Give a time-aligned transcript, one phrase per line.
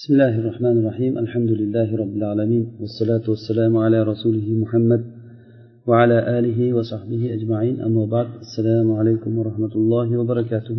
[0.00, 5.02] بسم الله الرحمن الرحيم الحمد لله رب العالمين والصلاة والسلام على رسوله محمد
[5.88, 10.78] وعلى آله وصحبه أجمعين أما بعد السلام عليكم ورحمة الله وبركاته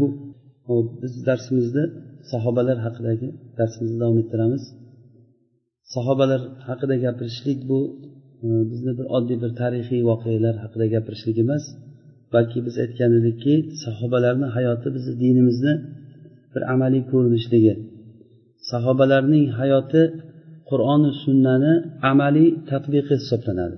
[1.01, 1.83] biz darsimizda
[2.31, 3.27] sahobalar haqidagi
[3.59, 4.63] darsimizni davom ettiramiz
[5.95, 7.79] sahobalar haqida gapirishlik bu
[8.45, 11.63] e, bizni bir oddiy bir tarixiy voqealar haqida gapirishlik emas
[12.33, 13.53] balki biz aytgan edikki
[13.85, 15.73] sahobalarni hayoti bizni dinimizni
[16.53, 17.75] bir amaliy ko'rinishligi
[18.72, 20.02] sahobalarning hayoti
[20.70, 21.72] qur'oni sunnani
[22.10, 23.76] amaliy tadbiqi hisoblanadi.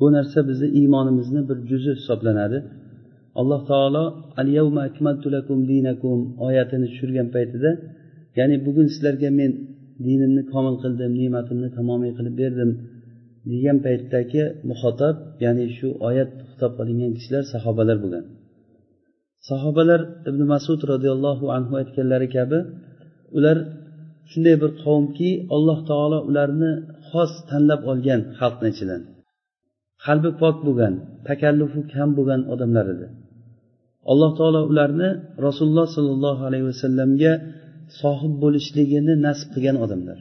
[0.00, 2.58] Bu narsa bizni iymonimizni bir juzi hisoblanadi.
[3.40, 4.04] Alloh taolo
[4.40, 7.70] al yavma akmaltu lakum dinakum oyatini tushirgan paytida
[8.38, 9.50] ya'ni bugun sizlarga men
[10.06, 12.70] dinimni komil qildim ne'matimni tamomiy qilib berdim
[13.50, 18.24] degan paytdagi muhotab ya'ni shu oyat xitob qilingan kishilar sahobalar bo'lgan.
[19.50, 20.00] Sahobalar
[20.30, 22.58] ibn masud roziyallohu anhu aytganlari kabi
[23.38, 23.56] ular
[24.30, 26.72] shunday bir qavmki alloh taolo ularni
[27.08, 29.02] xos tanlab olgan xalqni ichidan.
[30.04, 30.94] Qalbi pok bo'lgan
[31.28, 33.06] takallufi kam bo'lgan odamlar edi.
[34.12, 35.08] Alloh taolo ularni
[35.46, 37.32] rasululloh sollallohu alayhi vasallamga
[38.00, 40.18] sohib bo'lishligini nasib qilgan odamlar.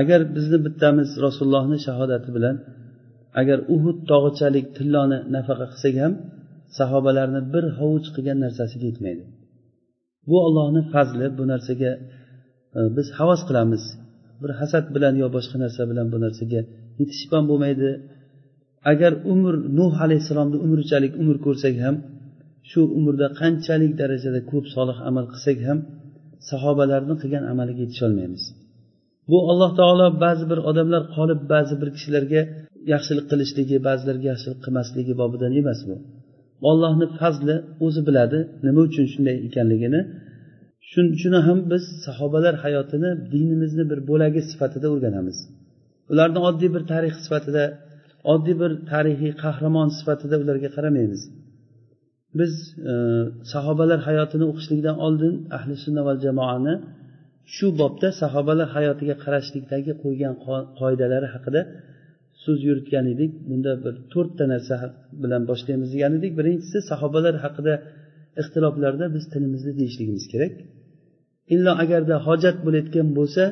[0.00, 2.56] Agar bizni bittamiz rasulullohni shahodati bilan
[3.40, 6.12] agar uhud tog'ichalik tilloni nafaqa qilsak ham
[6.78, 9.24] sahobalarni bir hovuch qilgan narsasiga yetmaydi.
[10.28, 11.92] Bu ollohni fazli bu narsaga
[12.76, 13.82] e, biz havas qilamiz.
[14.42, 16.60] Bir hasad bilan yo boshqa narsa bilan bu narsaga
[17.00, 17.90] yetishib ham bo'lmaydi.
[18.92, 21.96] Agar umr nuh alayhissalomni umrichalik umr ko'rsak ham
[22.70, 25.78] shu umrda qanchalik darajada ko'p solih amal qilsak ham
[26.50, 28.44] sahobalarni qilgan amaliga yetisholmaymiz.
[29.30, 32.42] Bu alloh taolo ba'zi bir odamlar qolib ba'zi bir kishilarga
[32.92, 35.96] yaxshilik qilishligi ba'zilarga yaxshilik qilmasligi bobidan emas bu.
[36.68, 40.00] Ollohni fazli o'zi biladi nima uchun shunday ekanligini.
[40.90, 45.38] Shuning uchun ham biz sahobalar hayotini dinimizni bir bo'lagi sifatida o'rganamiz.
[46.12, 47.64] Ularni oddiy bir tarix sifatida
[48.32, 51.22] oddiy bir tarixiy qahramon sifatida ularga qaramaymiz.
[52.38, 52.52] Biz
[52.90, 52.92] e,
[53.52, 56.74] sahobalar hayotini o'qishlikdan oldin ahli sunna va jamoani
[57.54, 60.34] shu bobda sahobalar hayotiga qarashlikdagi qo'ygan
[60.80, 61.60] qoidalari haqida
[62.44, 63.32] so'z yuritgan edik.
[63.48, 64.76] Bunda bir to'rtta narsa
[65.22, 66.32] bilan boshlaymiz degan edik.
[66.40, 67.74] Birinchisi sahobalar haqida
[68.40, 70.54] ixtiloflarda biz tilimizni tiyishligimiz kerak.
[71.54, 73.44] Illo agarda hojat bo'layotgan bo'lsa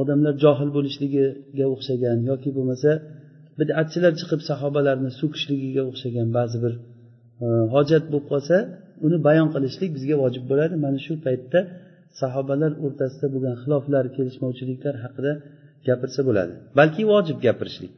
[0.00, 2.90] odamlar johil bo'lishligiga o'xshagan yoki bo'lmasa
[3.60, 6.72] bidatchilar chiqib sahobalarni so'kishligiga o'xshagan ba'zi bir
[7.44, 8.56] e, hojat bo'lib qolsa
[9.06, 10.74] uni bayon qilishlik bizga vojib bo'ladi.
[10.84, 11.60] Mana shu paytda
[12.20, 15.32] sahobalar o'rtasida bo'lgan xiloflar kelishmovchiliklar haqida
[15.88, 16.52] gapirsa bo'ladi.
[16.78, 17.92] Balki vojib gapirishlik.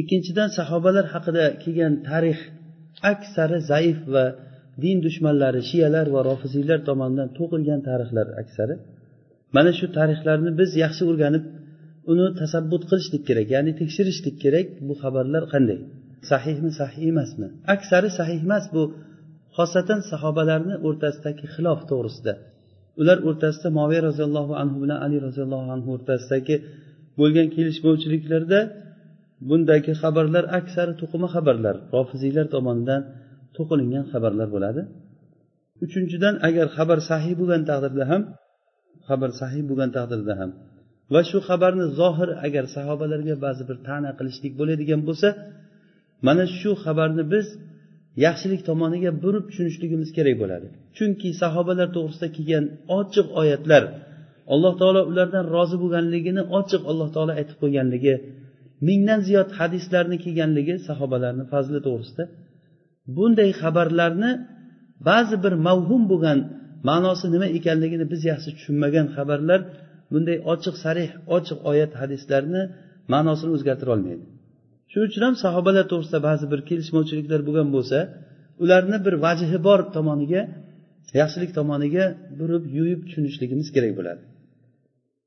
[0.00, 2.38] Ikkinchidan sahobalar haqida kelgan tarix
[3.12, 4.24] aksari zaif va
[4.82, 8.74] din dushmanlari shiyalar va rofiziylar tomonidan to'qilgan tarixlar aksari.
[9.56, 11.44] Mana shu tarixlarni biz yaxshi o'rganib
[12.12, 14.66] uni tasabbut qilishlik kerak ya'ni tekshirishlik kerak.
[14.86, 15.78] Bu xabarlar qanday?
[16.30, 17.46] Sahihmi sahih emasmi?
[17.74, 18.82] Aksari sahih emas bu
[19.56, 22.32] xosatan sahobalarni o'rtasidagi xilof to'g'risida
[23.00, 26.56] ular o'rtasida moviy roziyallohu anhu bilan ali roziyallohu anhu o'rtasidagi
[27.20, 28.60] bo'lgan kelishmovchiliklarda
[29.48, 33.00] bundagi xabarlar aksari to'qima xabarlar rofiziylar tomonidan
[33.56, 34.82] to'qilingan xabarlar bo'ladi.
[35.84, 38.22] Uchinchidan agar xabar sahiy bo'lgan taqdirda ham
[39.08, 40.50] xabar sahiy bo'lgan taqdirda ham
[41.12, 45.28] va shu xabarni zohir agar sahobalarga ba'zi bir ta'na qilishlik bo'ladigan bo'lsa
[46.26, 47.46] mana shu xabarni biz
[48.24, 50.66] yaxshilik tomoniga burib tushunishligimiz kerak bo'ladi.
[50.96, 52.64] Chunki sahobalar to'g'risida kelgan
[52.98, 53.82] ochiq oyatlar
[54.54, 58.14] alloh taolo ulardan rozi bo'lganligini ochiq alloh taolo aytib qo'yganligi
[58.88, 62.24] mingdan ziyod hadislarni kelganligi sahobalarni fazli to'g'risida
[63.16, 64.30] bunday xabarlarni
[65.08, 66.38] ba'zi bir mavhum bo'lgan
[66.88, 69.60] ma'nosi nima ekanligini biz yaxshi tushunmagan xabarlar
[70.12, 72.62] bunday ochiq sarih ochiq oyat hadislarni
[73.12, 74.24] ma'nosini o'zgartira olmaydi.
[74.92, 77.98] Shuning uchun ham sahobalar to'g'risida ba'zi bir kelishmovchiliklar bo'lgan bo'lsa
[78.62, 80.42] ularni bir vajhi bor tomoniga
[81.20, 82.04] yaxshilik tomoniga
[82.40, 84.22] burib yuyib tushunishligimiz kerak bo'ladi.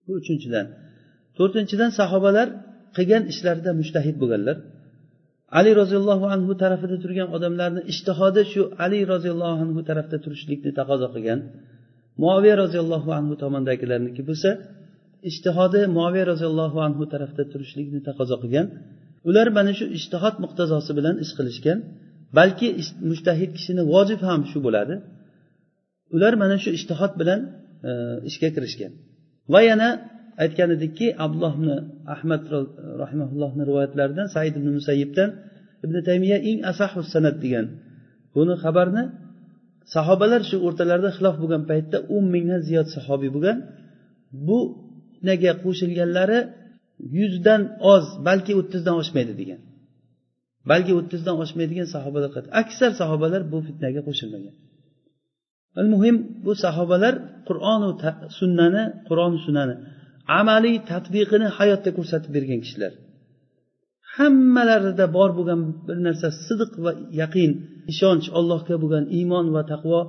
[0.06, 0.65] Bu uchinchidan.
[1.38, 2.47] To'rtinchidan sahobalar
[2.97, 4.57] qilgan ishlarida mushtahid bo'lganlar.
[5.59, 11.39] Ali roziyallohu anhu tarafida turgan odamlarni ishtihodi shu ali roziyallohu anhu tarafda turishlikni taqozo qilgan.
[12.23, 14.50] Muaviya roziyallohu anhu tomondagilarniki bo'lsa
[15.29, 18.68] ishtihodi muaviya roziyallohu anhu tarafda turishlikni taqozo qilgan.
[19.30, 21.80] Ular mana shu ishtihod muqtazosi bilan ish qilishgan
[22.38, 22.68] balki
[23.10, 24.95] mushtahid kishini vojib ham shu bo'ladi.
[26.16, 27.39] Ular mana shu ishtihod bilan
[27.89, 27.92] e,
[28.30, 28.92] ishga kirishgan.
[29.54, 29.89] Va yana
[30.44, 31.69] aytgan edikki abdulloh ibn
[32.16, 32.42] ahmad
[33.04, 35.30] rahimaullohni rivoyatlaridan said ibn musayyibdan
[35.86, 37.66] ibn taymiya eng asahu sanat degan
[38.36, 39.04] buni xabarni
[39.94, 43.57] sahobalar shu o'rtalarida xilof bo'lgan paytda o'n mingdan ziyod sahobiy bo'lgan.
[44.48, 44.60] Bu
[45.30, 46.39] naga qo'shilganlari
[47.18, 47.62] yuzdan
[47.94, 49.62] oz balki o'ttizdan oshmaydi degan.
[50.71, 52.30] Balki o'ttizdan oshmaydigan sahobalar
[52.62, 54.56] aksar sahobalar bu fitnaga qo'shilmagan.
[55.94, 56.15] Muhim
[56.45, 57.13] bu sahobalar
[57.47, 57.89] qur'onu
[58.39, 59.75] sunnani qur'on sunnani
[60.39, 62.94] amaliy tadbiqini hayotda ko'rsatib bergan kishilar.
[64.15, 67.51] Hammalarida bor bo'lgan bir narsa sidiq va yaqin
[67.92, 70.00] ishonch allohga bo'lgan iymon va taqvo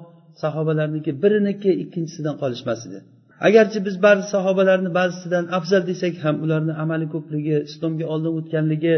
[0.42, 3.00] sahobalarniki biriniki ikkinchisidan qolishmas edi.
[3.48, 8.94] Agarchi biz ba'zi sahobalarni ba'zisidan afzal desak ham ularni amali ko'pligi islomga oldin o'tganligi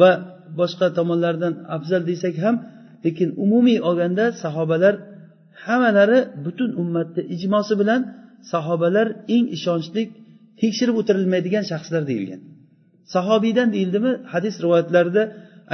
[0.00, 0.10] va
[0.60, 2.54] boshqa tomonlardan afzal desak ham
[3.04, 4.94] lekin umumiy olganda sahobalar
[5.64, 8.00] hammalari butun ummatni ijmosi bilan
[8.52, 10.02] sahobalar eng ishonchli
[10.60, 12.40] tekshirib o'tirilmaydigan shaxslar deyilgan.
[13.14, 14.12] Sahobiydan deyildimi?
[14.32, 15.22] Hadis rivoyatlarida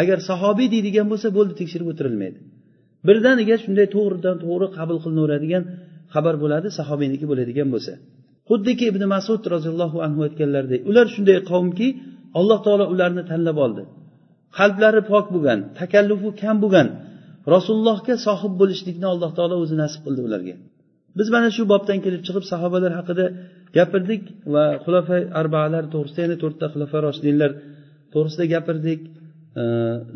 [0.00, 2.38] agar sahobiy deydigan bo'lsa bo'ldi tekshirib o'tirilmaydi.
[3.08, 5.64] Birdaniga shunday to'g'ridan to'g'ri qabul qilinaveradigan
[6.14, 7.93] xabar bo'ladi sahobiyniki bo'ladigan bo'lsa.
[8.49, 11.87] Xuddiki ibn masud roziyallohu anhu aytganlaridek ular shunday qavmki
[12.38, 13.82] alloh taolo ularni tanlab oldi.
[14.58, 16.88] Qalblari pok bo'lgan takallufi kam bo'lgan
[17.55, 20.55] rasulullohga sohib bo'lishlikni alloh taolo o'zi nasib qildi ularga.
[21.19, 23.26] Biz mana shu bobdan kelib chiqib sahobalar haqida
[23.76, 24.22] gapirdik
[24.55, 27.50] va xulofa arbaalar to'g'risida ya'ni to'rtta xulofa roshdinlar
[28.12, 29.00] to'g'risida gapirdik.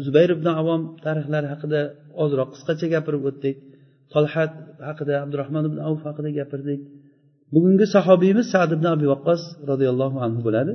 [0.06, 1.80] Zubayr ibn avom tarixlari haqida
[2.24, 3.56] ozroq qisqacha gapirib o'tdik.
[4.14, 4.52] Tolhat
[4.88, 6.80] haqida abdurahmon ibn avf haqida gapirdik.
[7.54, 10.72] Bugungi sahobiymiz sad ibn abi vaqqos roziyallohu anhu bo'ladi.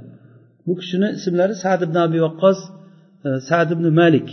[0.66, 2.60] Bu kishini ismlari sad ibn abi vaqqos
[3.26, 4.28] e, sad ibn malik.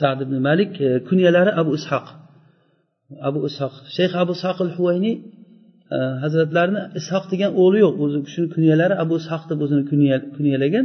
[0.00, 2.06] Sad ibn malik e, kunyalari abu ishoq
[3.28, 5.14] abu ishoq shayx abu ishoq al huvayniy
[5.96, 7.94] e, hazratlarini ishoq degan o'g'li yo'q.
[8.04, 9.84] O'zi kishini kunyalari abu ishoq deb o'zini
[10.36, 10.84] kunyalagan.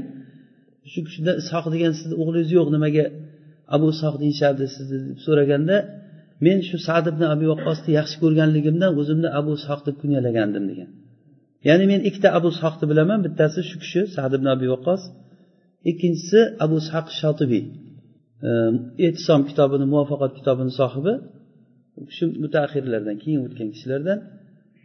[0.92, 2.68] Shu kishida ishoq degan sizni o'g'lingiz yo'q.
[2.76, 3.06] Nimaga
[3.76, 5.78] abu ishoq deyishardi sizni deb so'raganda
[6.46, 10.90] men shu sad ibn abi vaqqosni yaxshi ko'rganligimdan o'zimni abu ishoq deb kunyalagandim degan.
[11.68, 15.02] Ya'ni men ikkita abu ishoqni bilaman bittasi shu kishi sad ibn abi vaqqos
[15.92, 17.64] ikkinchisi abu ishoq shotibiy
[19.06, 21.14] ehtisom kitobini muvaffaqat kitobini sohibi.
[22.00, 24.18] U kishi mutaaxirlardan keyin o'tgan kishilardan.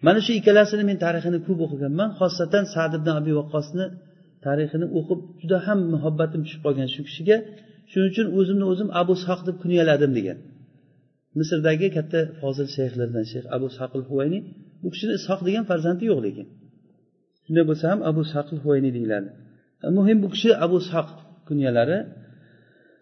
[0.07, 2.09] Mana shu ikkalasini men tarixini ko'p o'qiganman.
[2.21, 3.85] Xosatan sad ibn abi vaqqosni
[4.47, 7.37] tarixini o'qib juda ham muhabbatim tushib qolgan shu kishiga.
[7.91, 10.39] Shuning uchun o'zimni o'zim abu ishoq deb kunyaladim degan.
[11.39, 14.39] Misrdagi katta fozil shayxlardan shayx abu saqil huvayni
[14.83, 16.47] bu kishini ishoq degan farzandi yo'q lekin.
[17.45, 19.29] Shunday bo'lsa ham abu saqil huvayni deyiladi.
[19.85, 21.09] E, muhim bu kishi abu saq
[21.49, 21.99] kunyalari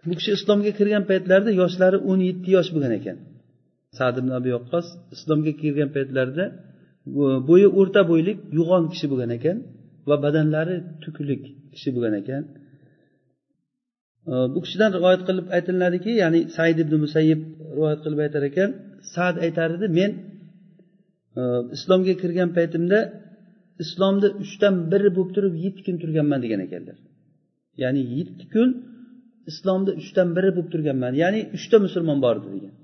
[0.09, 3.17] bu kishi islomga kirgan paytlarida yoshlari o'n yetti yosh bo'lgan ekan.
[3.99, 4.87] Sad ibn abi vaqqos
[5.17, 6.45] islomga kirgan paytlarida
[7.49, 9.57] bo'yi o'rta bo'ylik yo'g'on kishi bo'lgan ekan
[10.09, 11.43] va badanlari tuklik
[11.75, 12.43] kishi bo'lgan ekan.
[14.55, 17.41] Bu kishidan rivoyat qilib aytiladiki ya'ni said ibn musayyib
[17.77, 18.71] rivoyat qilib aytar ekan
[19.15, 20.11] sad aytar edi men
[21.41, 21.43] e,
[21.77, 22.99] islomga kirgan paytimda
[23.85, 26.97] islomni uchdan biri bo'lib turib yetti kun turganman degan ekanlar.
[27.83, 28.69] Ya'ni yetti kun
[29.51, 31.13] islomni uchdan biri bo'lib turganman.
[31.23, 32.75] Ya'ni uchta musulmon bor edi degan.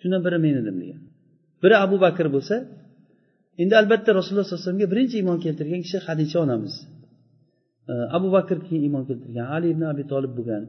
[0.00, 1.00] Shundan biri men edim degan.
[1.62, 2.56] Biri abu bakr bo'lsa
[3.62, 6.74] endi albatta rasululloh sallallohu alayhi vasallamga birinchi iymon keltirgan kishi hadicha onamiz.
[8.16, 10.62] Abu bakr keyin iymon keltirgan ali ibn abi tolib bo'lgan.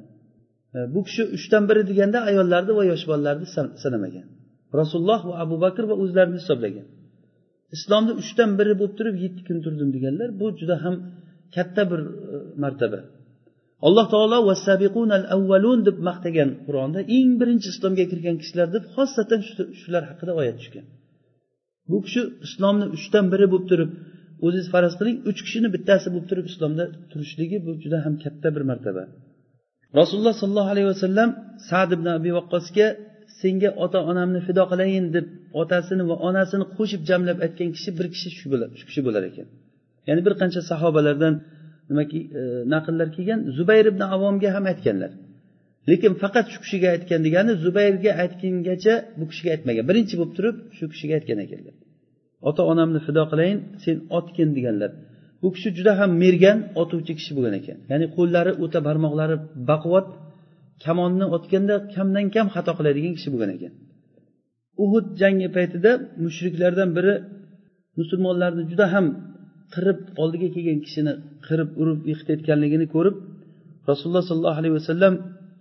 [0.94, 3.47] Bu kishi uchdan biri deganda ayollarni va yosh bolalarni
[3.83, 4.27] sanamagan
[4.81, 6.85] rasululloh va abu bakr va o'zlarini hisoblagan.
[7.75, 10.95] Islomni uchdan biri bo'lib turib yetti kun turdim deganlar bu juda ham
[11.55, 12.01] katta bir
[12.34, 13.00] e, martaba.
[13.88, 19.41] Alloh taolo vasabiqunal avvalun deb maqtagan qur'onda eng birinchi islomga kirgan kishilar deb xosatan
[19.81, 20.86] shular haqida oyat tushgan.
[21.89, 23.91] Bu kishi islomni uchdan biri bo'lib turib
[24.46, 28.63] o'zingiz faraz qiling uch kishini bittasi bo'lib turib islomda turishligi bu juda ham katta bir
[28.72, 29.04] martaba.
[30.00, 31.30] Rasululloh sollallohu alayhi vasallam
[31.70, 32.88] sad ibn abi vaqqosga
[33.42, 35.25] senga ota onamni fido qilayin deb
[35.62, 38.48] otasini va onasini qo'shib jamlab aytgan kishi bir kishi shu
[38.89, 39.48] kishi bo'lar ekan.
[40.08, 41.34] Ya'ni bir qancha sahobalardan
[41.89, 42.42] nimaki e,
[42.74, 45.12] naqllar kelgan zubayr ibn avomga ham aytganlar.
[45.92, 49.84] Lekin faqat shu kishiga aytgan degani zubayrga aytgungacha bu kishiga aytmagan.
[49.89, 51.75] Birinchi bo'lib turib shu kishiga aytgan ekanlar.
[52.49, 54.91] Ota onamni fido qilayin sen otgin deganlar.
[55.41, 57.77] Bu kishi juda ham mergan otuvchi kishi bo'lgan ekan.
[57.91, 59.35] Ya'ni qo'llari o'ta barmoqlari
[59.69, 60.07] baquvvat
[60.83, 63.73] kamonni otganda kamdan kam xato qiladigan kishi bo'lgan ekan.
[64.83, 65.91] Uhud jangi paytida
[66.23, 67.13] mushriklardan biri
[67.99, 69.05] musulmonlarni juda ham
[69.73, 71.13] qirib oldiga kelgan kishini
[71.47, 73.15] qirib urib yiqitayotganligini ko'rib
[73.89, 75.13] rasululloh sollallohu alayhi vasallam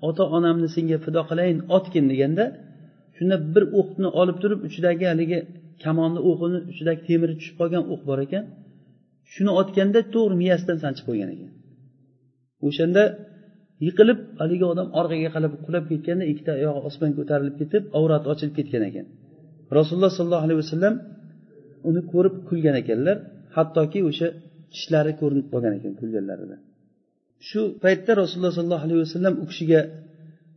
[0.08, 2.44] ota onamni senga fido qilayin otgin deganda
[3.16, 5.38] shunda bir o'qni olib turib uchidagi haligi
[5.84, 8.44] kamonni o'qini uchidagi temiri tushib qolgan o'q bor ekan.
[9.32, 11.50] Shuni otganda to'g'ri miyasidan sanchib qo'ygan ekan.
[12.66, 13.02] O'shanda
[13.86, 18.82] yiqilib haligi odam orqaga qarab qulab ketganda ikkita oyog'i osmonga ko'tarilib ketib avrati ochilib ketgan
[18.90, 19.06] ekan.
[19.78, 20.94] Rasululloh sollallohu alayhi vasallam
[21.88, 23.16] uni ko'rib kulgan ekanlar
[23.56, 24.28] hattoki o'sha
[24.74, 26.56] tishlari ko'rinib qolgan ekan kulganlarida.
[27.48, 29.80] Shu paytda rasululloh sollallohu alayhi vasallam u kishiga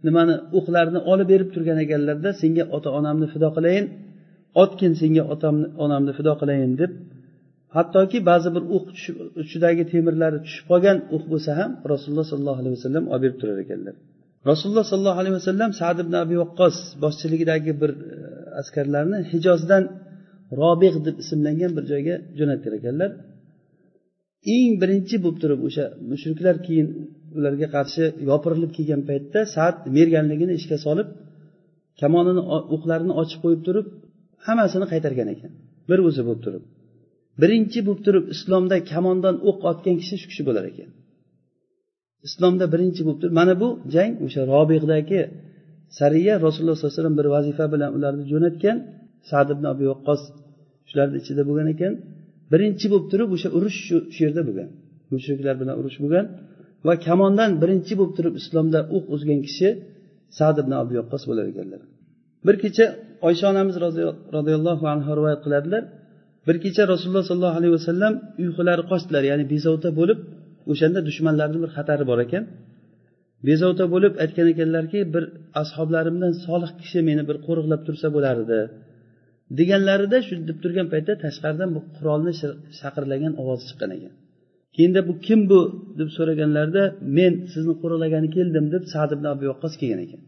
[0.08, 3.86] nimani o'qlarni olib berib turgan ekanlarda senga ota onamni fido qilayin
[4.64, 6.92] otgin senga otamni onamni fido qilayin deb
[7.76, 8.86] hattoki ba'zi bir o'q
[9.44, 13.96] uchidagi temirlari tushib qolgan o'q bo'lsa ham rasululloh sollallohu alayhi vasallam olib berib turar ekanlar.
[14.52, 18.18] Rasululloh sollallohu alayhi vasallam sad ibn abi vaqqos boshchiligidagi bir e,
[18.62, 19.84] askarlarni hijozdan
[20.62, 23.10] robiq deb ismlangan bir joyga jo'natgan ekanlar.
[24.56, 26.88] Eng birinchi bo'lib turib o'sha mushriklar keyin
[27.40, 31.08] ularga qarshi yopirilib kelgan paytda saat merganligini ishga solib
[32.02, 32.42] kamonini
[32.76, 33.88] o'qlarini ochib qo'yib turib
[34.46, 35.52] hammasini qaytargan ekan.
[35.90, 36.64] Bir o'zi bo'lib turib.
[37.42, 40.90] Birinchi bo'lib turib islomda kamondan o'q otgan kishi shu kishi bo'lar ekan.
[42.28, 45.22] Islomda birinchi bo'lib turib mana bu jang o'sha robiqdagi
[46.00, 48.78] sariya rasululloh sollallohu alayhi vasallam bir vazifa bilan ularni jo'natgan
[49.30, 50.22] sad ibn abi vaqqos
[50.90, 51.94] shularni ichida bo'lgan ekan.
[52.52, 54.70] Birinchi bo'lib turib o'sha urush shu yerda bo'lgan.
[55.14, 56.26] Mushriklar bilan urush bo'lgan.
[56.88, 59.70] Va kamondan birinchi bo'lib turib islomda o'q uzgan kishi
[60.38, 61.82] sad ibn abi vaqqos bo'lar ekanlar.
[62.48, 62.86] Bir kecha
[63.28, 63.76] oysha onamiz
[64.38, 65.84] roziyallohu anhu rivoyat qiladilar.
[66.48, 68.14] Bir kecha rasululloh sollallohu alayhi vasallam
[68.44, 70.20] uyqulari qochdilar ya'ni bezovta bo'lib
[70.72, 72.44] o'shanda dushmanlarni bir xatari bor ekan.
[73.48, 75.24] Bezovta bo'lib aytgan ekanlarki bir
[75.62, 78.60] ashoblarimdan solih kishi meni bir qo'riqlab tursa bo'lardi
[79.60, 82.34] deganlarida shu deb turgan paytda tashqaridan bu qurolni
[82.80, 84.14] shaqirlagan ovoz chiqqan ekan.
[84.78, 85.60] Keyinda bu kim bu
[86.00, 86.84] deb so'raganlarida
[87.18, 90.22] men sizni qo'riqlagani keldim deb sad ibn abi vaqqos kelgan ekan.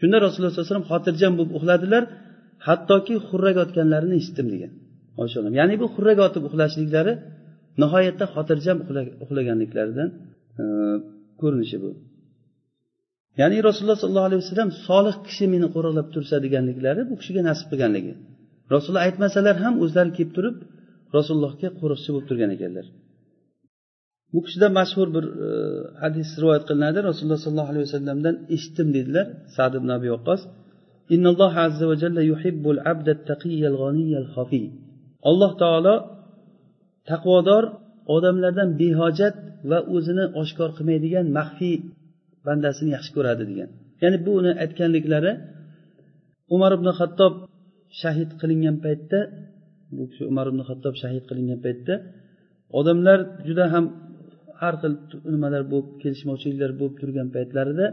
[0.00, 2.02] Shunda rasululloh sallallohu alayhi vasallam xotirjam bo'lib uxladilar
[2.66, 4.72] hattoki xurrak otganlarini eshitdim degan.
[5.22, 7.12] Oysha ya'ni bu xurrak otib uxlashliklari
[7.82, 8.76] nihoyatda xotirjam
[9.24, 10.08] uxlaganliklaridan
[10.60, 10.64] e,
[11.40, 11.90] ko'rinishi bu.
[13.40, 18.12] Ya'ni rasululloh sollallohu alayhi vasallam solih kishi meni qo'riqlab tursa deganliklari bu kishiga nasib qilganligi.
[18.74, 20.56] Rasululloh aytmasalar ham o'zlari kelib turib
[21.16, 22.86] rasulullohga qo'riqchi bo'lib turgan ekanlar.
[24.32, 25.48] Bu kishida mashhur bir e,
[26.02, 26.98] hadis rivoyat qilinadi.
[27.08, 30.40] Rasululloh sollallohu alayhi vasallamdan eshitdim dedilar sad ibn abi vaqqos
[31.14, 34.66] innalloh azza va jalla yuhibbul abda taqiyal g'aniyal xafiy
[35.30, 35.94] alloh taolo
[37.10, 37.64] taqvodor
[38.16, 39.36] odamlardan behojat
[39.70, 41.76] va o'zini oshkor qilmaydigan maxfiy
[42.46, 43.68] bandasini yaxshi ko'radi degan.
[44.02, 45.32] Ya'ni bu uni aytganliklari
[46.54, 47.32] umar ibn xattob
[48.00, 49.18] shahid qilingan paytda
[49.96, 51.94] bu kishi umar ibn xattob shahid qilingan paytda
[52.78, 53.18] odamlar
[53.48, 53.84] juda ham
[54.60, 54.92] har xil
[55.34, 57.86] nimalar bo'lib kelishmovchiliklar bo'lib turgan paytlarida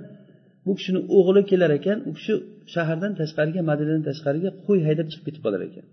[0.65, 2.33] bu kishini o'g'li kelar ekan u kishi
[2.73, 5.85] shahardan tashqariga madinadan tashqariga qo'y haydab chiqib ketib qolar ekan.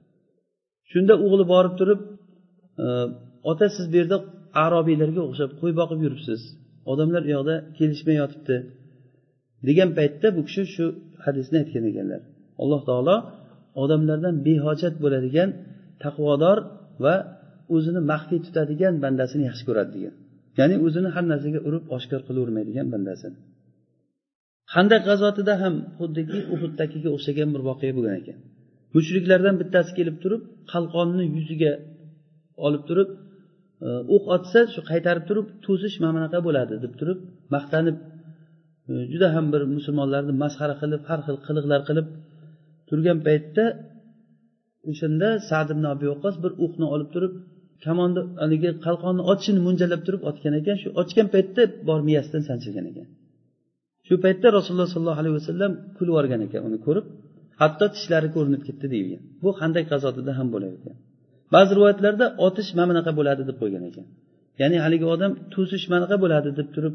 [0.90, 2.00] Shunda o'g'li borib turib
[2.84, 2.86] e,
[3.50, 4.16] ota siz bu yerda
[4.64, 6.40] arobiylarga o'xshab qo'y boqib yuribsiz.
[6.92, 8.56] Odamlar u yoqda kelishmay yotibdi.
[9.68, 10.84] degan paytda bu kishi shu
[11.24, 12.20] hadisni aytgan ekanlar.
[12.62, 13.16] Alloh taolo
[13.82, 15.48] odamlardan behojat bo'ladigan
[16.04, 16.58] taqvodor
[17.04, 17.14] va
[17.74, 20.14] o'zini maxfiy tutadigan bandasini yaxshi ko'radi degan.
[20.58, 23.38] Ya'ni o'zini har narsaga urib oshkor qilavermaydigan bandasini
[24.74, 28.38] handaq g'azotida ham xuddiki uhuddagiga o'xshagan bir voqea bo'lgan ekan.
[28.96, 30.42] Mushriklardan bittasi kelib turib
[30.72, 31.72] qalqonni yuziga
[32.66, 33.08] olib turib
[33.86, 37.18] e, o'q otsa shu qaytarib turib to'sish mana bunaqa bo'ladi deb turib
[37.54, 37.96] maqtanib
[38.90, 42.06] e, juda ham bir musulmonlarni masxara qilib har xil qiliqlar qilib
[42.88, 43.64] turgan paytda
[44.90, 47.32] o'shanda sad ibn abi vaqqos bir o'qni olib turib
[47.84, 53.06] kamonni haligi qalqonni otishini mo'ljallab turib otgan ekan shu ochgan paytda bor miyasidan sanchilgan ekan.
[54.06, 57.06] Shu paytda rasululloh sollallohu alayhi vasallam kulib yuborgan ekan uni ko'rib
[57.62, 59.22] hatto tishlari ko'rinib ketdi deyilgan.
[59.44, 60.96] Bu qanday qazotida ham bo'lar ekan.
[61.54, 64.06] Ba'zi rivoyatlarda otish mana bunaqa bo'ladi deb qo'ygan ekan.
[64.60, 66.94] Ya'ni haligi odam to'sish mana bunaqa bo'ladi deb turib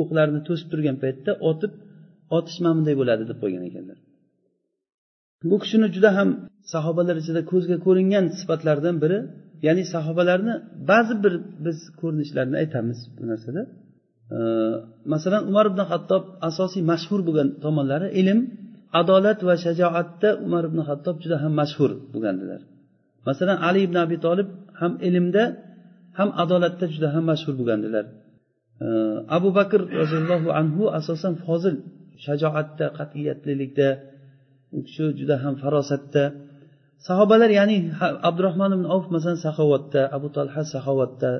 [0.00, 1.72] o'qlarni to'sib turgan paytda otib
[2.36, 3.98] otish mana bunday bo'ladi deb qo'ygan ekanlar.
[5.50, 6.28] Bu kishini juda ham
[6.72, 9.18] sahobalar ichida ko'zga ko'ringan sifatlaridan biri
[9.66, 10.54] ya'ni sahobalarni
[10.90, 13.62] ba'zi bir biz ko'rinishlarini aytamiz bu narsada.
[15.12, 18.38] Masalan umar ibn hattob asosiy mashhur bo'lgan tomonlari ilm
[19.00, 22.60] adolat va shajoatda umar ibn hattob juda ham mashhur bo'lgandilar.
[23.28, 24.48] Masalan ali ibn abi tolib
[24.80, 25.44] ham ilmda
[26.18, 28.04] ham adolatda juda ham mashhur bo'lgandilar.
[29.36, 31.76] Abu bakr roziyallohu anhu asosan fozil
[32.24, 33.88] shajoatda qat'iyatlilikda
[34.76, 36.24] u kishi juda ham farosatda.
[37.08, 37.76] Sahobalar ya'ni
[38.28, 41.30] abdurahmon ibn avf masalan saxovatda abu talha saxovatda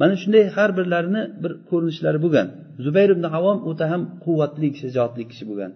[0.00, 2.46] mana shunday har birlarini bir ko'rinishlari bo'lgan.
[2.84, 5.72] Zubayr ibn avom o'ta ham quvvatli shijoatli kishi bo'lgan.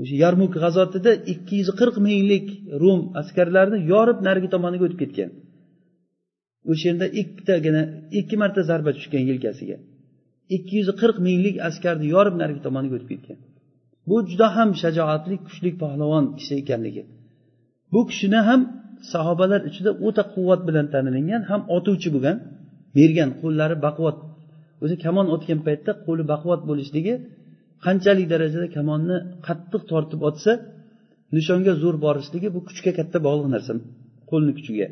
[0.00, 2.46] O'sha yarmuk g'azotida ikki yuz qirq minglik
[2.82, 5.30] rum askarlarini yorib narigi tomoniga o'tib ketgan.
[6.70, 7.82] O'sha yerda ikkitagina
[8.20, 9.76] ikki marta zarba tushgan yelkasiga.
[10.56, 13.38] Ikki yuz qirq minglik askarni yorib narigi tomoniga o'tib ketgan.
[14.08, 17.02] Bu juda ham shajoatli kuchli pahlavon kishi ekanligi.
[17.96, 18.60] Bu kishini ham
[19.12, 22.36] sahobalar ichida o'ta quvvat bilan tanilingan ham otuvchi bo'lgan
[22.96, 24.18] bergan qo'llari baquvvat.
[24.84, 27.14] O'zi kamon otgan paytda qo'li baquvvat bo'lishligi
[27.84, 30.52] qanchalik darajada kamonni qattiq tortib otsa
[31.36, 33.72] nishonga zo'r borishligi bu kuchga katta bog'liq narsa
[34.30, 34.86] qo'lni kuchiga.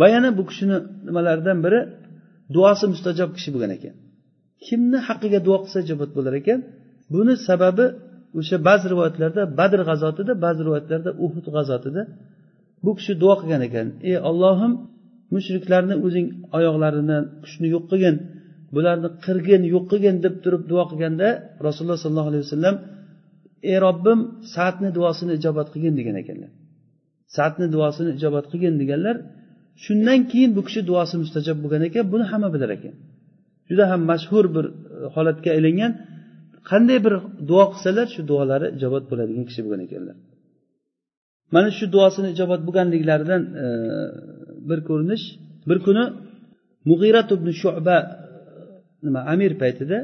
[0.00, 1.80] Va yana bu kishini nimalaridan biri?
[2.54, 3.94] Duosi mustajob kishi bo'lgan ekan.
[4.66, 6.58] Kimni haqqiga duo qilsa ijobat bo'lar ekan?
[7.14, 7.84] Buni sababi
[8.38, 12.02] o'sha ba'zi rivoyatlarda badr g'azotida ba'zi rivoyatlarda uhud g'azotida
[12.84, 13.86] bu kishi duo qilgan ekan.
[14.08, 14.72] Ey ollohim
[15.34, 18.16] mushriklarni o'zing oyoqlaridan kuchni yo'q qilgin
[18.74, 21.28] bularni qirgin yo'q qilgin deb turib duo qilganda
[21.66, 22.76] rasululloh sollallohu alayhi vasallam
[23.70, 24.18] ey robbim
[24.54, 26.50] saatni duosini ijobat qilgin degan ekanlar.
[27.36, 29.16] Saatni duosini ijobat qilgin deganlar
[29.84, 32.94] shundan keyin bu kishi duosi mustajob bo'lgan ekan buni hamma bilar ekan.
[33.68, 34.72] Juda ham mashhur bir e,
[35.14, 35.92] holatga aylangan
[36.70, 37.14] qanday bir
[37.50, 40.16] duo qilsalar shu duolari ijobat bo'ladigan kishi bo'lgan ekanlar.
[41.54, 43.66] Mana shu duosini ijobat bo'lganliklaridan e,
[44.68, 45.24] bir ko'rinish
[45.68, 46.04] bir kuni
[46.90, 48.08] mug'irat ibn shuba e,
[49.06, 49.98] nima amir paytida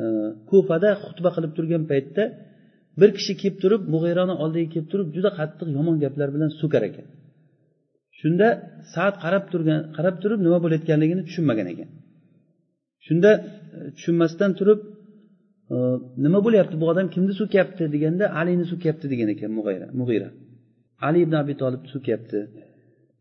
[0.00, 0.02] e,
[0.48, 2.22] kufada xutba qilib turgan paytda
[3.00, 7.06] bir kishi kelib turib mug'irani oldiga kelib turib juda qattiq yomon gaplar bilan so'kar ekan.
[8.20, 8.48] Shunda
[8.94, 11.88] saat qarab turgan qarab turib nima bo'layotganligini tushunmagan ekan.
[13.06, 13.30] Shunda
[13.76, 14.80] e, tushunmasdan turib
[15.74, 15.76] e,
[16.24, 20.30] nima bo'lyapti bu odam kimni so'kyapti deganda alini so'kyapti degan ekan mug'ira mug'ira.
[21.06, 22.38] Ali ibn abi tolibni so'kyapti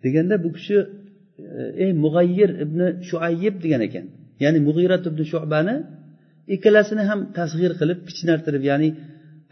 [0.04, 4.06] deganda bu kishi e, ey mug'ayyir ibn shuayyib degan ekan.
[4.44, 5.76] Ya'ni mug'irat ibn shubani
[6.56, 8.90] ikkalasini ham tasg'ir qilib kichinartirib ya'ni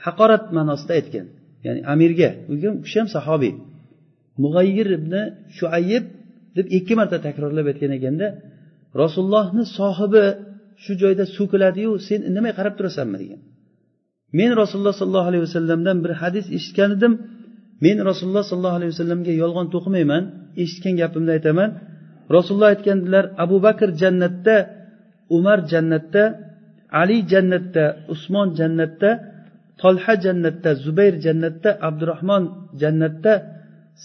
[0.06, 1.26] haqorat ma'nosida aytgan.
[1.66, 2.30] Ya'ni amirga.
[2.52, 2.54] U
[2.86, 3.54] kishi ham sahobiy.
[4.44, 5.14] Mug'ayyir ibn
[5.58, 6.06] shuayyib
[6.58, 8.28] deb ikki marta takrorlab aytgan ekanda
[9.02, 10.26] rasulullohni sohibi
[10.84, 13.40] shu joyda so'kiladiyu sen indamay qarab turasanmi degan.
[14.38, 17.14] Men rasululloh sollallohu alayhi vasallamdan bir hadis eshitgan edim.
[17.86, 20.24] Men rasululloh sollallohu alayhi vasallamga yolg'on to'qimayman
[20.64, 21.70] eshitgan gapimni aytaman.
[22.36, 24.56] Rasululloh aytgandilar abu bakr jannatda
[25.38, 26.24] umar jannatda
[27.02, 29.10] ali jannatda usmon jannatda
[29.82, 32.44] tolha jannatda zubayr jannatda abdurahmon
[32.82, 33.34] jannatda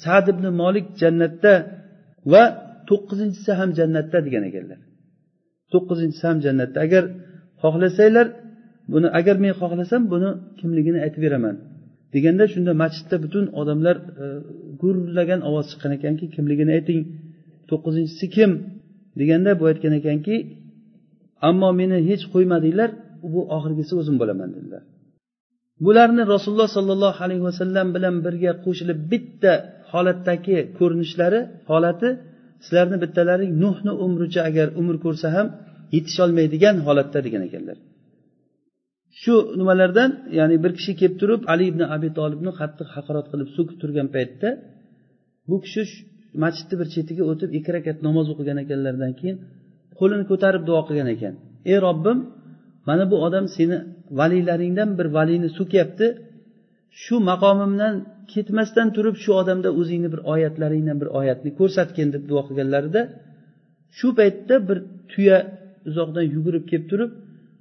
[0.03, 1.53] sad ibn molik jannatda
[2.33, 2.45] va
[2.89, 4.81] to'qqizinchisi ham jannatda degan ekanlar.
[5.73, 6.79] To'qqizinchisi ham jannatda.
[6.87, 7.05] Agar
[7.63, 8.27] xohlasanglar
[8.93, 11.57] buni agar men xohlasam buni kimligini aytib beraman.
[12.15, 14.25] Deganda shunda masjidda butun odamlar e,
[14.83, 17.01] gurlagan ovoz chiqqan ekanki kimligini ayting.
[17.71, 18.51] To'qqizinchisi kim?
[19.21, 20.35] Deganda bu aytgan ekanki
[21.49, 22.91] ammo meni hech qo'ymadinglar
[23.33, 24.83] bu oxirgisi o'zim bo'laman dedilar.
[25.87, 29.53] Bularni rasululloh sollallohu alayhi vasallam bilan birga qo'shilib bitta
[29.93, 32.09] holatdagi ko'rinishlari holati
[32.65, 35.47] sizlarni bittalaring nuhni umricha agar umr ko'rsa ham
[35.97, 37.77] yetisholmaydigan holatda degan ekanlar.
[39.21, 43.77] Shu nimalardan ya'ni bir kishi kelib turib ali ibn abi tolibni qattiq haqorat qilib so'kib
[43.83, 44.49] turgan paytda
[45.51, 45.83] bu kishi
[46.43, 49.37] masjidni bir chetiga o'tib ikki rakat namoz o'qigan ekanlaridan keyin
[49.99, 51.35] qo'lini ko'tarib duo qilgan ekan.
[51.73, 52.19] Ey robbim
[52.89, 53.77] mana bu odam seni
[54.19, 56.07] valiylaringdan bir valiyni so'kyapti
[57.03, 57.95] shu maqomimdan
[58.33, 63.03] ketmasdan turib shu odamda o'zingni bir oyatlaringdan bir oyatni ko'rsatgin deb duo qilganlarida
[63.99, 64.79] shu paytda bir
[65.13, 65.39] tuya
[65.89, 67.11] uzoqdan yugurib kelib turib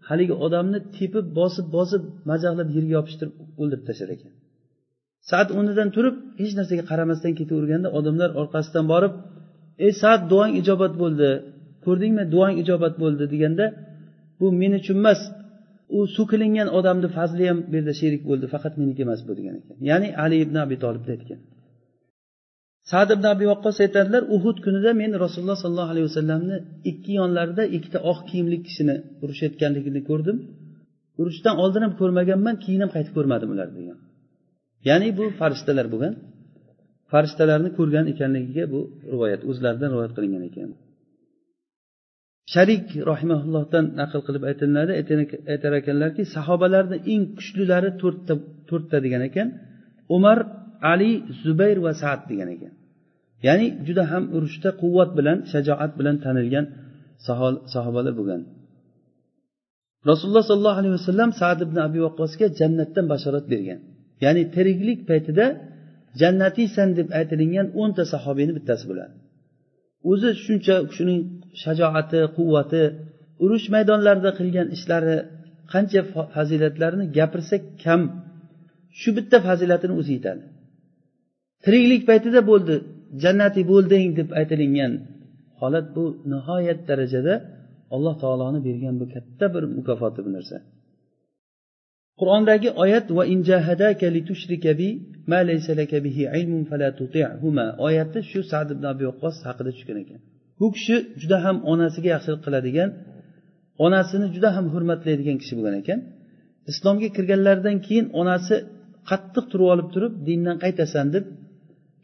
[0.10, 4.32] haligi odamni tepib bosib bosib majaqlab yerga yopishtirib o'ldirib tashlar ekan.
[5.30, 9.14] Saat o'rnidan turib hech narsaga qaramasdan ketaverganda odamlar orqasidan borib
[9.86, 11.30] ey saat duong ijobat bo'ldi
[11.86, 12.24] ko'rdingmi?
[12.34, 13.66] Duong ijobat bo'ldi deganda
[14.40, 15.20] bu men uchun emas
[15.98, 19.78] u so'kilingan odamni fazli ham bu yerda sherik bo'ldi faqat meniki emas bu degan ekan.
[19.90, 21.40] Ya'ni ali ibn abi tolibni aytgan.
[22.90, 26.58] Sad ibn abi vaqqos aytadilar uhud kunida men rasululloh sollallohu alayhi vasallamni
[26.92, 30.38] ikki yonlarida ikkita oq kiyimli kishini urushayotganligini ko'rdim.
[31.22, 33.98] Urushdan oldin ham ko'rmaganman keyin ham qaytib ko'rmadim ularni degan.
[34.88, 36.14] Ya'ni bu farishtalar bo'lgan
[37.12, 38.80] farishtalarni ko'rgan ekanligiga bu
[39.14, 40.70] rivoyat o'zlaridan rivoyat qilingan ekan.
[42.54, 44.92] Sharik rahimaullohdan naql qilib aytilinadi
[45.54, 48.34] aytar ekanlarki sahobalarni eng kuchlilari to'rtta
[48.70, 49.48] to'rtta degan ekan.
[50.18, 50.38] Umar
[50.92, 51.12] ali
[51.44, 52.74] zubayr va saad degan ekan.
[53.48, 56.66] Ya'ni juda ham urushda quvvat bilan shajoat bilan tanilgan
[57.74, 58.42] sahobalar bo'lgan.
[60.10, 63.80] Rasululloh sollallohu alayhi vasallam sad ibn abi vaqqosga jannatdan bashorat bergan.
[64.24, 65.46] Ya'ni tiriklik paytida
[66.22, 69.14] jannatiysan deb aytilingan o'nta sahobiyni bittasi bo'ladi.
[70.12, 71.20] O'zi shuncha kishining
[71.64, 72.84] shajoati quvvati
[73.44, 75.18] urush maydonlarida qilgan ishlari
[75.74, 76.02] qancha
[76.36, 78.02] fazilatlarini gapirsak kam
[79.00, 80.44] shu bitta fazilatini o'zi yetadi.
[81.66, 82.76] Tiriklik paytida bo'ldi.
[83.24, 84.94] Jannatiy bo'lding deb aytilingan
[85.62, 87.34] holat bu nihoyat darajada
[87.96, 90.58] alloh taoloni bergan bu katta bir mukofoti bu narsa.
[92.20, 94.90] Qur'ondagi oyat va injahadaka litushrika bi
[95.32, 97.66] ma laysa laka bihi ilmun fala tuti'huma.
[97.88, 100.20] Oyati shu sad ibn abi vaqqos haqida tushgan ekan.
[100.60, 102.90] Bu kishi juda ham onasiga yaxshilik qiladigan
[103.86, 106.00] onasini juda ham hurmatlaydigan kishi bo'lgan ekan.
[106.72, 108.56] Islomga kirganlaridan keyin onasi
[109.10, 111.26] qattiq turib olib turib dindan qaytasan deb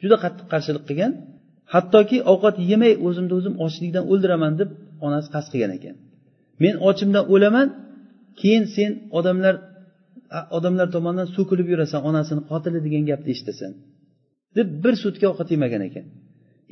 [0.01, 1.11] juda qattiq qarshilik qilgan.
[1.73, 4.69] Hattoki ovqat yemay o'zimni o'zim ochlikdan o'ldiraman deb
[5.05, 5.95] onasi qasd qilgan ekan.
[6.63, 7.67] Men ochimdan o'laman
[8.39, 9.55] keyin sen odamlar
[10.57, 13.71] odamlar tomonidan so'kilib yurasan onasini qotili degan gapni eshitasan
[14.57, 16.05] deb bir sutka ovqat yemagan ekan.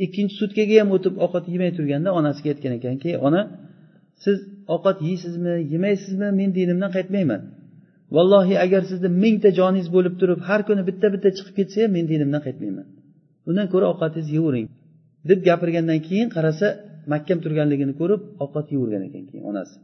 [0.06, 3.42] Ikkinchi sutkaga ham o'tib ovqat yemay turganda onasiga aytgan ekanki ona
[4.24, 4.38] siz
[4.76, 7.42] ovqat yeysizmi yemaysizmi men dinimdan qaytmayman.
[8.16, 12.06] Vallohi agar sizni mingta joningiz bo'lib turib har kuni bitta bitta chiqib ketsa ham men
[12.12, 12.88] dinimdan qaytmayman.
[13.49, 14.67] Undan ko'ra ovqatingizni yeyavering
[15.29, 16.67] deb gapirgandan keyin qarasa
[17.13, 19.75] mahkam turganligini ko'rib ovqat yeyvergan ekan keyin onasi.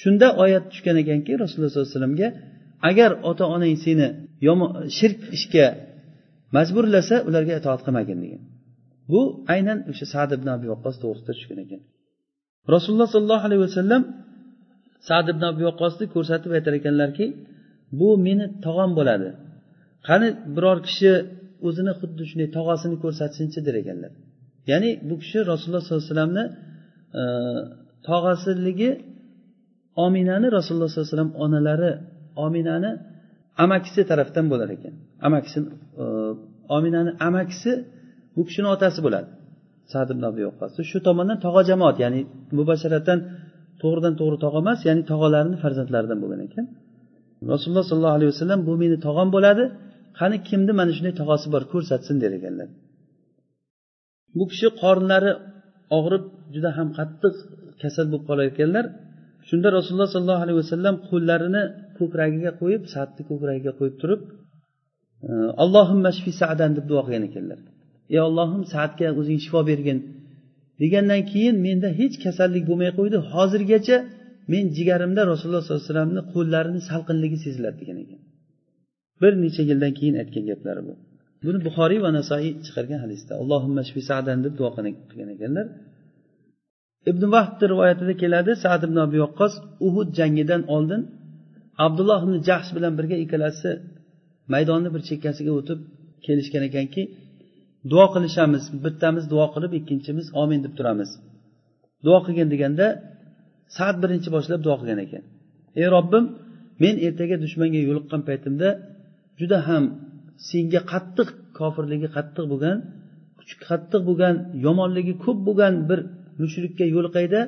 [0.00, 2.28] Shunda oyat tushgan ekanki rasululloh sollallohu alayhi vasallamga
[2.90, 4.08] agar ota onang seni
[4.46, 5.66] yomon shirk ishga
[6.56, 8.42] majburlasa ularga itoat qilmagin degan.
[9.10, 9.20] Bu
[9.54, 11.80] aynan o'sha sad ibn abi vaqqos to'g'risida tushgan ekan.
[12.74, 14.02] Rasululloh sollallohu alayhi vasallam
[15.08, 17.26] sad ibn abi vaqqosni ko'rsatib aytar ekanlarki
[17.98, 19.28] bu meni tog'am bo'ladi.
[20.08, 21.12] Qani biror kishi
[21.66, 24.12] o'zini xuddi shunday tog'asini ko'rsatsinchi der ekanlar
[24.70, 26.44] ya'ni bu kishi rasululloh sollallohu alayhi vasallamni
[27.20, 27.22] e,
[28.08, 28.90] tog'asiligi
[30.04, 31.92] ominani rasululloh sollallohu alayhi vasallam onalari
[32.44, 32.90] ominani
[33.64, 34.94] amakisi tarafdan bo'lar ekan.
[35.26, 35.58] Amakisi
[36.02, 36.04] e,
[36.76, 37.72] ominani amakisi
[38.36, 39.28] bu kishini otasi bo'ladi.
[39.92, 40.40] Sad ibn abi
[40.90, 42.20] shu tomondan tog'a jamoat ya'ni
[42.58, 43.18] mubasharatan
[43.82, 46.64] to'g'ridan to'g'ri tog'a emas ya'ni tog'alarini farzandlaridan bo'lgan ekan.
[47.52, 49.64] Rasululloh sollallohu alayhi vasallam bu meni tog'am bo'ladi.
[50.18, 52.68] Qani kimni mana shunday tog'asi bor ko'rsatsin der ekanlar
[54.38, 55.32] bu kishi qornlari
[55.98, 57.34] og'rib juda ham qattiq
[57.82, 58.84] kasal bo'lib qolar ekanlar
[59.48, 61.62] shunda rasululloh sollallohu alayhi vasallam qo'llarini
[61.98, 64.20] ko'kragiga qo'yib sadni ko'kragiga qo'yib turib
[65.62, 67.58] allohim mashfi sadan deb duo qilgan ekanlar.
[68.14, 69.98] Ey ollohim saatga o'zing shifo bergin
[70.82, 73.18] degandan keyin menda hech kasallik bo'lmay qo'ydi.
[73.32, 73.96] Hozirgacha
[74.52, 78.20] men jigarimda rasululloh sollallohu alayhi vasallamni qo'llarini salqinligi seziladi degan ekan.
[79.20, 80.94] Bir necha yildan keyin aytgan gaplari bu.
[81.44, 85.66] Buni buxoriy va nasoiy chiqargan hadisda allohimma shfi sadan deb duo qilgan ekanlar.
[87.10, 89.54] Ibn vahdni rivoyatida keladi sad ibn abi vaqqos
[89.86, 91.02] uhud jangidan oldin
[91.86, 93.70] abdulloh ibn jahsh bilan birga ikkalasi
[94.52, 95.78] maydonni bir chekkasiga o'tib
[96.26, 97.02] kelishgan ekanki
[97.90, 101.10] duo qilishamiz bittamiz duo qilib ikkinchimiz omin deb turamiz.
[102.06, 102.86] Duo qilgin deganda
[103.76, 105.22] sad birinchi boshlab duo qilgan ekan.
[105.80, 106.24] Ey robbim
[106.82, 108.68] men ertaga dushmanga yo'liqqan paytimda
[109.38, 109.84] juda ham
[110.48, 112.76] senga qattiq kofirligi qattiq bo'lgan
[113.68, 114.34] qattiq bo'lgan
[114.66, 116.00] yomonligi ko'p bo'lgan bir
[116.40, 117.40] mushrikka yo'liqayda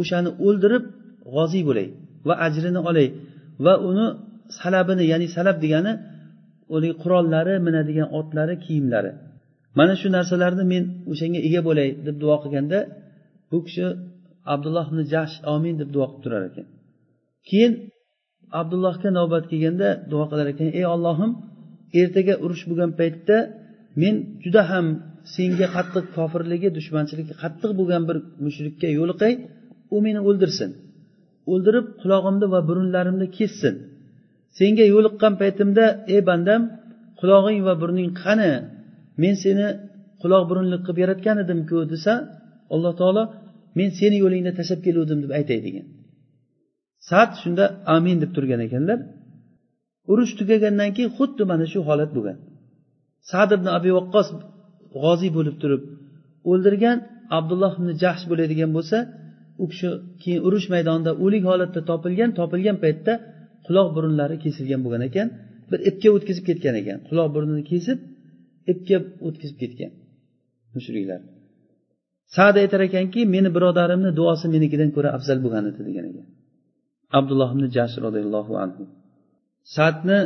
[0.00, 0.84] o'shani o'ldirib
[1.34, 1.88] g'oziy bo'lay
[2.28, 3.08] va ajrini olay
[3.64, 4.06] va uni
[4.58, 5.92] salabini ya'ni salab degani
[7.02, 9.10] qurollari minadigan otlari kiyimlari.
[9.78, 12.78] Mana shu narsalarni men o'shanga ega bo'lay deb duo qilganda
[13.50, 13.86] bu kishi
[14.54, 16.66] abdulloh ibn jash omin deb duo qilib turar ekan.
[17.48, 17.72] Keyin
[18.60, 21.30] abdullohga navbat kelganda duo qilar ekan ey ollohim
[22.00, 23.36] ertaga urush bo'lgan paytda
[24.02, 24.14] men
[24.44, 24.86] juda ham
[25.34, 29.32] senga qattiq kofirligi dushmanchiligi qattiq bo'lgan bir mushrikka yo'liqay
[29.94, 30.70] u meni o'ldirsin.
[31.52, 33.74] O'ldirib qulog'imni va burunlarimni kessin.
[34.58, 36.62] Senga yo'liqqan paytimda ey bandam
[37.20, 38.52] qulog'ing va burning qani?
[39.22, 39.66] Men seni
[40.22, 42.12] quloq burunlik qilib yaratgan edimku desa
[42.74, 43.22] alloh taolo
[43.78, 45.86] men seni yo'lingda tashlab keluvdim deb aytay degan.
[47.08, 47.64] Sad shunda
[47.96, 48.98] amin deb turgan ekanlar.
[50.12, 52.38] Urush tugagandan keyin xuddi mana shu holat bo'lgan.
[53.30, 54.28] Sad ibn abi vaqqos
[55.02, 55.82] g'oziy bo'lib turib
[56.50, 56.96] o'ldirgan
[57.38, 58.98] abdulloh ibn jahsh bo'ladigan bo'lsa
[59.62, 59.88] u kishi
[60.22, 63.12] keyin urush maydonida o'lik holatda topilgan topilgan paytda
[63.66, 65.28] quloq burunlari kesilgan bo'lgan ekan
[65.70, 66.98] bir ipga o'tkazib ketgan ekan.
[67.08, 67.98] Quloq burnini kesib
[68.72, 69.90] ipga o'tkazib ketgan
[70.74, 71.20] mushriklar.
[72.36, 76.26] Sada aytar ekanki meni birodarimni duosi menikidan ko'ra afzal bo'lgan edi degan ekan.
[77.18, 78.82] Abdulloh ibn jasir roziyallohu anhu.
[79.76, 80.18] Sadni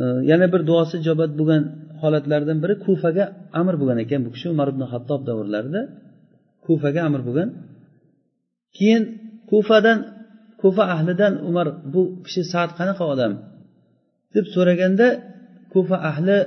[0.00, 1.62] e, yana bir duosi ijobat bo'lgan
[2.02, 3.24] holatlardan biri kufaga
[3.60, 5.80] amir bo'lgan ekan bu kishi umar ibn hattob davrlarida.
[6.66, 7.48] Kufaga amir bo'lgan.
[8.76, 9.02] Keyin
[9.50, 9.98] kufadan
[10.62, 13.32] kufa ahlidan umar bu kishi saat qanaqa odam?
[14.34, 15.06] deb so'raganda
[15.72, 16.38] kufa ahli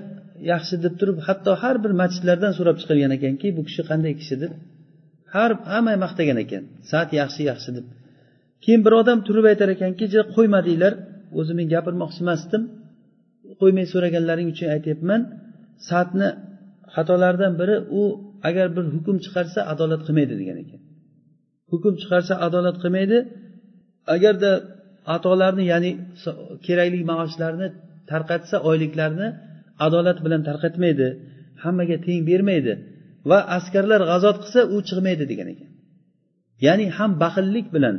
[0.51, 4.35] yaxshi deb turib hatto har bir masjidlardan so'rab chiqilgan ekanki bu kishi qanday kishi?
[4.43, 4.51] deb
[5.33, 6.63] har hamma maqtagan ekan.
[6.91, 7.85] Sad yaxshi yaxshi deb.
[8.63, 10.93] Keyin bir odam turib aytar ekanki qo'ymadinglar
[11.39, 12.61] o'zi men gapirmoqchi emasdim.
[13.61, 15.21] Qo'ymay so'raganlaring uchun aytyapman.
[15.89, 16.29] Satni
[16.95, 18.03] xatolaridan biri u
[18.49, 20.79] agar bir hukm chiqarsa adolat qilmaydi degan ekan.
[21.71, 23.17] Hukm chiqarsa adolat qilmaydi.
[24.15, 24.51] Agarda
[25.15, 25.91] atolarni ya'ni
[26.65, 27.67] kerakli maoshlarni
[28.11, 29.27] tarqatsa oyliklarni
[29.85, 31.07] adolat bilan tarqatmaydi
[31.63, 32.73] hammaga teng bermaydi
[33.29, 35.69] va askarlar g'azot qilsa u chiqmaydi degan ekan.
[36.65, 37.95] Ya'ni ham baxillik bilan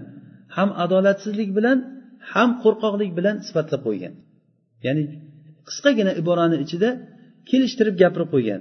[0.59, 1.79] ham adolatsizlik bilan
[2.33, 4.15] ham qo'rqoqlik bilan sifatlab qo'ygan.
[4.87, 5.03] Ya'ni
[5.69, 6.89] qisqagina iborani ichida
[7.51, 8.61] kelishtirib gapirib qo'ygan.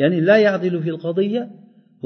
[0.00, 1.42] Ya'ni la yadilu fil qodiyya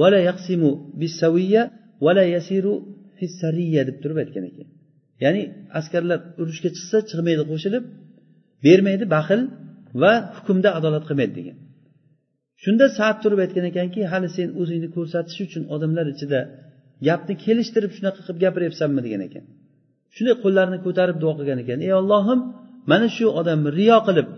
[0.00, 1.62] va la yaqsimu bisaviyya
[2.04, 2.72] va la yasiru
[3.18, 4.66] fissariya deb turib aytgan ekan.
[5.24, 5.42] Ya'ni
[5.78, 7.84] askarlar urushga chiqsa chiqmaydi qo'shilib
[8.66, 9.40] bermaydi baxil
[10.02, 11.56] va hukmda adolat qilmaydi degan.
[12.62, 16.40] Shunda saat turib aytgan ekanki hali sen o'zingni ko'rsatish uchun odamlar ichida
[17.06, 19.44] gapni kelishtirib shunaqa qilib gapiryapsanmi degan ekan.
[20.14, 21.78] Shunday qo'llarini ko'tarib duo qilgan ekan.
[21.86, 22.40] Ey ollohim
[22.90, 24.28] mana shu odam riyo qilib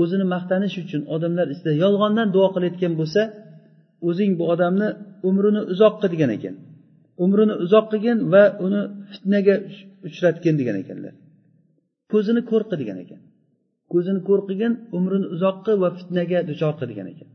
[0.00, 3.22] o'zini maqtanish uchun odamlar ichida yolg'ondan duo qilayotgan bo'lsa
[4.08, 4.88] o'zing bu odamni
[5.28, 6.54] umrini uzoq qil degan ekan.
[7.24, 8.80] Umrini uzoq qilgin va uni
[9.12, 9.54] fitnaga
[10.08, 11.14] uchratgin degan ekanlar.
[12.12, 13.20] Ko'zini ko'r qil degan ekan.
[13.92, 17.28] Ko'zini ko'r qilgin umrini uzoq qil va fitnaga duchor qil degan ekan.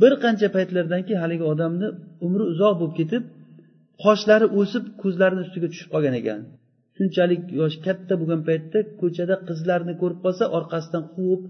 [0.00, 1.88] Bir qancha paytlardan keyin haligi odamni
[2.26, 3.22] umri uzoq bo'lib ketib
[4.04, 6.40] qoshlari o'sib ko'zlarini ustiga tushib qolgan ekan.
[6.96, 11.42] Shunchalik yoshi katta bo'lgan paytda ko'chada qizlarni ko'rib qolsa orqasidan quvib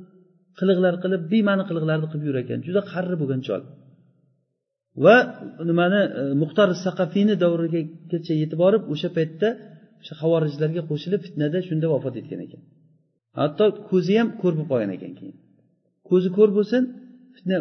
[0.59, 2.59] qiliqlar qilib bema'ni qiliqlarni qilib yurar ekan.
[2.67, 3.63] Juda qarri bo'lgan chol.
[5.05, 5.17] Va
[5.69, 9.49] nimani e, muxtor saqafiyni davrigacha yetib borib o'sha paytda
[10.01, 12.63] o'sha havorijlarga qo'shilib fitnada shunda vafot etgan ekan.
[13.41, 15.37] Hatto ko'zi ham ko'r bo'lib qolgan ekan keyin.
[16.09, 16.83] Ko'zi ko'r bo'lsin
[17.37, 17.57] fitna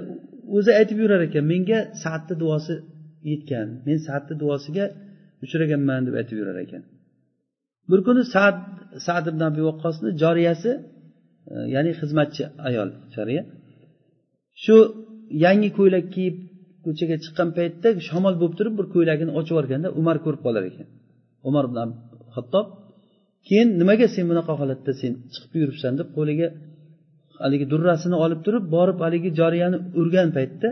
[0.58, 2.75] o'zi aytib yurar ekan menga saatni duosi
[3.32, 4.86] yetgan men saatni duosiga
[5.43, 6.84] uchraganman deb aytib yurar ekan.
[7.89, 8.58] Bir kuni sad
[9.08, 10.71] sad ibn abi vaqqosni joriyasi
[11.53, 13.43] e, ya'ni xizmatchi ayol joriya
[14.63, 14.75] shu
[15.45, 16.36] yangi ko'ylak kiyib
[16.86, 20.88] ko'chaga chiqqan paytda shamol bo'lib turib bir ko'ylagini ochib yuborganda umar ko'rib qolar ekan.
[21.49, 21.77] Umar ibn
[22.36, 22.67] hattob
[23.47, 26.47] keyin nimaga sen bunaqa holatda sen chiqib yuribsan deb qo'liga
[27.43, 30.69] haligi durrasini olib turib borib haligi joriyani urgan paytda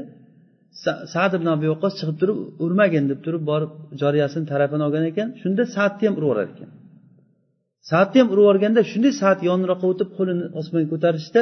[1.13, 5.63] sad ibn abi vaqqos chiqib turib urmagin deb turib borib joriyasini tarafini olgan ekan shunda
[5.75, 6.69] saatni ham urib yuborar ekan.
[7.91, 11.41] Saatni ham urib yuborganda shunday saat yonroqqa o'tib qo'lini osmonga ko'tarishda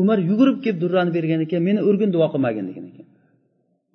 [0.00, 3.06] umar yugurib kelib durrani bergan ekan meni urgin duo qilmagin degan ekan.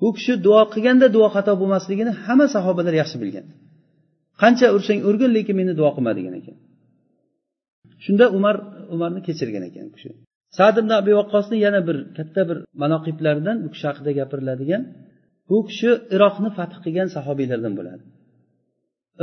[0.02, 3.46] Bu kishi duo qilganda duo xato bo'lmasligini hamma sahobalar yaxshi bilgan.
[4.42, 6.56] Qancha ursang urgin lekin meni duo qilma degan ekan.
[8.06, 8.56] Shunda umar
[8.96, 10.10] umarni kechirgan ekan u kishi.
[10.58, 14.82] Sad ibn abi vaqqosni yana bir katta bir manoqiblaridan bu kishi haqida gapiriladigan
[15.50, 18.04] bu kishi iroqni fath qilgan sahobiylardan bo'ladi.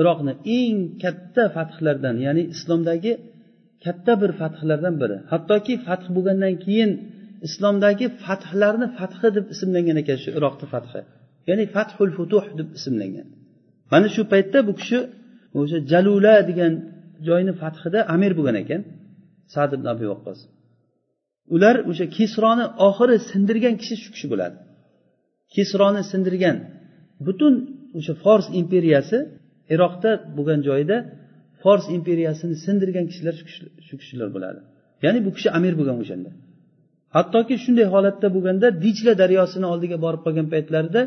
[0.00, 3.12] Iroqni eng katta fathlardan ya'ni islomdagi
[3.84, 5.16] katta bir fathlardan biri.
[5.32, 6.90] Hattoki fath bo'lgandan keyin
[7.46, 11.00] islomdagi fathlarni fathi deb ismlangan ekan shu iroqni fathi.
[11.48, 13.26] Ya'ni fathul futuh deb ismlangan.
[13.92, 14.98] Mana shu paytda bu kishi
[15.60, 16.72] o'sha jalula degan
[17.28, 18.80] joyni fathida amir bo'lgan ekan
[19.54, 20.38] sad ibn abi vaqqos
[21.54, 24.56] ular o'sha kisroni oxiri sindirgan kishi shu kishi bo'ladi.
[25.54, 26.56] Kisroni sindirgan
[27.26, 27.54] butun
[27.98, 29.18] o'sha fors imperiyasi
[29.74, 30.96] iroqda bo'lgan joyida
[31.62, 33.34] fors imperiyasini sindirgan kishilar
[33.86, 34.60] shu kishilar bo'ladi.
[35.04, 36.30] Ya'ni bu kishi amir bo'lgan o'shanda.
[37.16, 41.02] Hattoki shunday holatda bo'lganda dijla daryosini oldiga borib qolgan paytlarida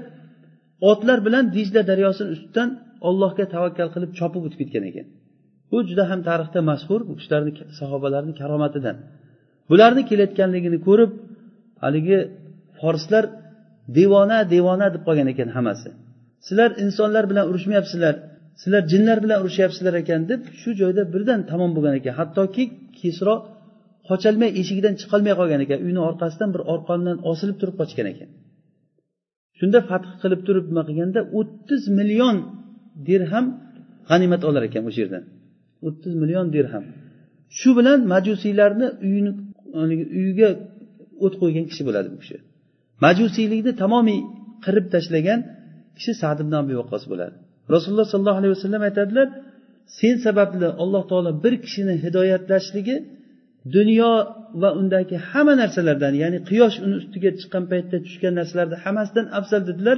[0.91, 2.69] otlar bilan dijla daryosini ustidan
[3.07, 5.05] ollohga tavakkal qilib chopib o'tib ketgan ekan.
[5.71, 8.97] Bu juda ham tarixda mashhur bu kishilarni sahobalarni karomatidan.
[9.69, 11.11] Bularni kelayotganligini ko'rib
[11.83, 12.17] haligi
[12.79, 13.23] forslar
[13.97, 15.89] devona devona deb qolgan ekan hammasi.
[16.47, 18.15] Sizlar insonlar bilan urushmayapsizlar
[18.61, 22.13] sizlar jinlar bilan urushyapsizlar ekan deb shu joyda birdan tamom bo'lgan ekan.
[22.19, 22.63] Hattoki
[22.99, 23.35] kesro
[24.09, 25.79] qocholmay eshigidan chiqolmay qolgan ekan.
[25.85, 28.29] Uyni orqasidan bir orqondan osilib turib qochgan ekan.
[29.59, 32.35] Shunda fath qilib turib nima qilganda o'ttiz million
[33.07, 33.45] dirham
[34.09, 35.23] g'animat olar ekan o'sha yerdan.
[35.87, 36.83] O'ttiz million dirham.
[37.59, 39.31] Shu bilan majusiylarni uyini
[40.19, 40.49] uyiga
[41.25, 42.37] o't qo'ygan kishi bo'ladi bu kishi.
[43.05, 44.19] Majusiylikni tamomiy
[44.65, 45.39] qirib tashlagan
[45.97, 47.35] kishi sad ibn abi vaqqos bo'ladi.
[47.75, 49.27] Rasululloh sollallohu alayhi vasallam aytadilar
[49.99, 52.95] sen sababli alloh taolo bir kishini hidoyatlashligi
[53.75, 54.11] dunyo
[54.61, 59.97] va undagi hamma narsalardan ya'ni quyosh uni ustiga chiqqan paytda tushgan narsalarni hammasidan afzal dedilar.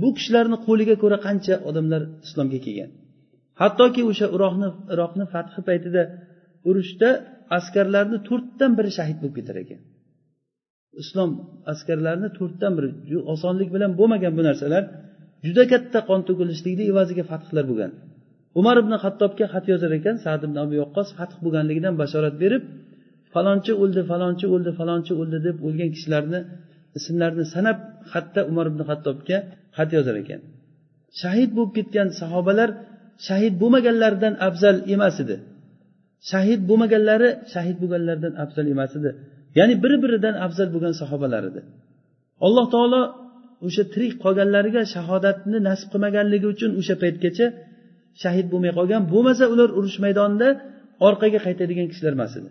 [0.00, 2.90] Bu kishilarni qo'liga ko'ra qancha odamlar islomga kelgan.
[3.60, 6.02] Hattoki o'sha iroqni iroqni fathi paytida
[6.68, 7.08] urushda
[7.58, 9.80] askarlarni to'rtdan biri shahid bo'lib ketar ekan.
[11.02, 11.30] Islom
[11.72, 12.88] askarlarini to'rtdan biri
[13.34, 14.82] osonlik bilan bo'lmagan bu narsalar
[15.46, 17.92] juda katta qon to'kilishlikni evaziga fathlar bo'lgan.
[18.60, 22.62] Umar ibn hattobga xat yozar ekan sad ibn abu yoqqos fath bo'lganligidan bashorat berib
[23.34, 26.40] falonchi o'ldi falonchi o'ldi falonchi o'ldi deb o'lgan kishilarni
[26.98, 27.78] ismlarini sanab
[28.12, 29.38] xatda umar ibn hattobga
[29.76, 30.40] xat yozar ekan.
[31.20, 32.70] Shahid bo'lib ketgan sahobalar
[33.26, 35.36] shahid bo'lmaganlaridan afzal emas edi.
[36.30, 39.10] Shahid bo'lmaganlari shahid bo'lganlardan afzal emas edi.
[39.58, 41.60] Ya'ni bir biridan afzal bo'lgan sahobalar edi.
[42.46, 43.02] Alloh taolo
[43.66, 47.46] o'sha tirik qolganlariga shahodatni nasib qilmaganligi uchun o'sha paytgacha
[48.22, 50.48] shahid bo'lmay qolgan bo'lmasa ular urush maydonida
[51.08, 52.50] orqaga qaytadigan kishilar emas edi.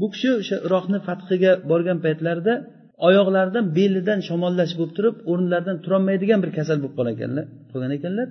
[0.00, 2.54] Bu kishi o'sha iroqni fathiga borgan paytlarida
[3.08, 8.26] oyoqlaridan belidan shamollash bo'lib turib o'rnlaridan turolmaydigan bir kasal bo'lib qolgan ekanlar qolgan ekanlar.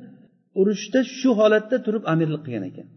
[0.61, 2.87] Urushda shu holatda turib amirlik qilgan ekan.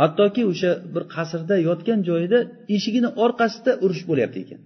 [0.00, 2.38] Hattoki o'sha bir qasrda yotgan joyida
[2.76, 4.60] eshigini orqasida urush bo'lyapti ekan.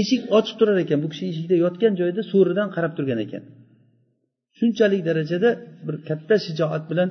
[0.00, 3.42] Eshik ochiq turar ekan bu kishi eshikda yotgan joyida so'ridan qarab turgan ekan.
[4.58, 5.50] Shunchalik darajada
[5.86, 7.08] bir katta shijoat bilan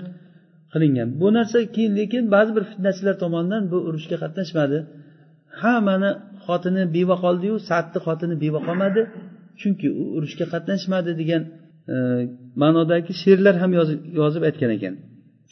[0.74, 1.08] qilingan.
[1.22, 4.78] Bu narsa keyin lekin ba'zi bir fitnachilar tomonidan bu urushga qatnashmadi.
[5.62, 6.12] Hammani
[6.46, 9.02] xotini beva qoldiyu sadni xotini beva qolmadi.
[9.60, 11.42] Chunki u urushga qatnashmadi degan
[11.94, 11.96] e,
[12.62, 13.72] ma'nodagi she'rlar ham
[14.22, 14.94] yozib aytgan ekan.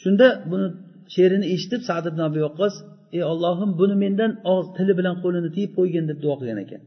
[0.02, 0.66] Shunda buni
[1.12, 2.74] she'rini eshitib sad ibn abi vaqqos
[3.16, 6.82] ey ollohim buni mendan og'iz tili bilan qo'lini tiyib qo'ygin deb duo qilgan ekan.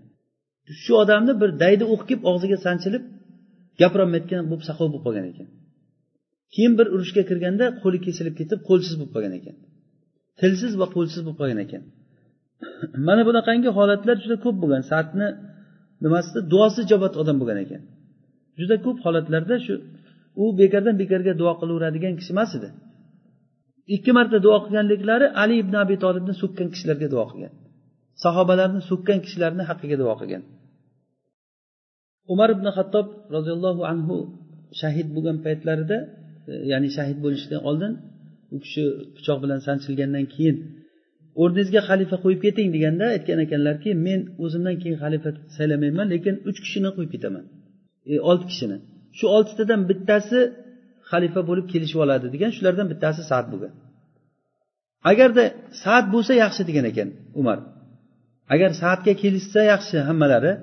[0.83, 3.03] Shu odamni bir daydi o'q kelib og'ziga sanchilib
[3.81, 5.47] gapirolmayotgan bo'lib saqov bo'lib qolgan ekan.
[6.53, 9.55] Keyin bir urushga kirganda qo'li kesilib ketib qo'lsiz bo'lib qolgan ekan.
[10.39, 11.81] Tilsiz va qo'lsiz bo'lib qolgan ekan.
[13.07, 14.83] Mana bunaqangi holatlar juda ko'p bo'lgan.
[14.91, 15.27] Sadni
[16.03, 17.81] nimasida duosi ijobat odam bo'lgan ekan.
[18.59, 19.73] Juda ko'p holatlarda shu
[20.41, 22.69] u bekordan bekorga duo qilaveradigan kishi emas edi.
[23.95, 27.53] Ikki marta duo qilganliklari ali ibn abi tolibni so'kkan kishilarga duo qilgan.
[28.23, 30.43] Sahobalarni so'kkan kishilarni haqqiga duo qilgan.
[32.33, 34.15] Umar ibn hattob roziyallohu anhu
[34.81, 35.97] shahid bo'lgan paytlarida
[36.51, 37.93] e, ya'ni shahid bo'lishidan oldin
[38.53, 38.83] u kishi
[39.15, 40.57] pichoq bilan sanchilgandan keyin
[41.41, 46.89] o'rningizga xalifa qo'yib keting deganda aytgan ekanlarki men o'zimdan keyin xalifa saylamayman lekin uch kishini
[46.95, 47.43] qo'yib ketaman.
[48.11, 48.77] E, olti kishini.
[49.17, 50.39] Shu oltitadan bittasi
[51.09, 53.73] xalifa bo'lib kelishib oladi degan shulardan bittasi sad bo'lgan.
[55.11, 55.43] Agarda
[55.83, 57.09] sad bo'lsa yaxshi degan ekan
[57.41, 57.59] umar.
[58.53, 60.53] Agar saatga kelishsa yaxshi hammalari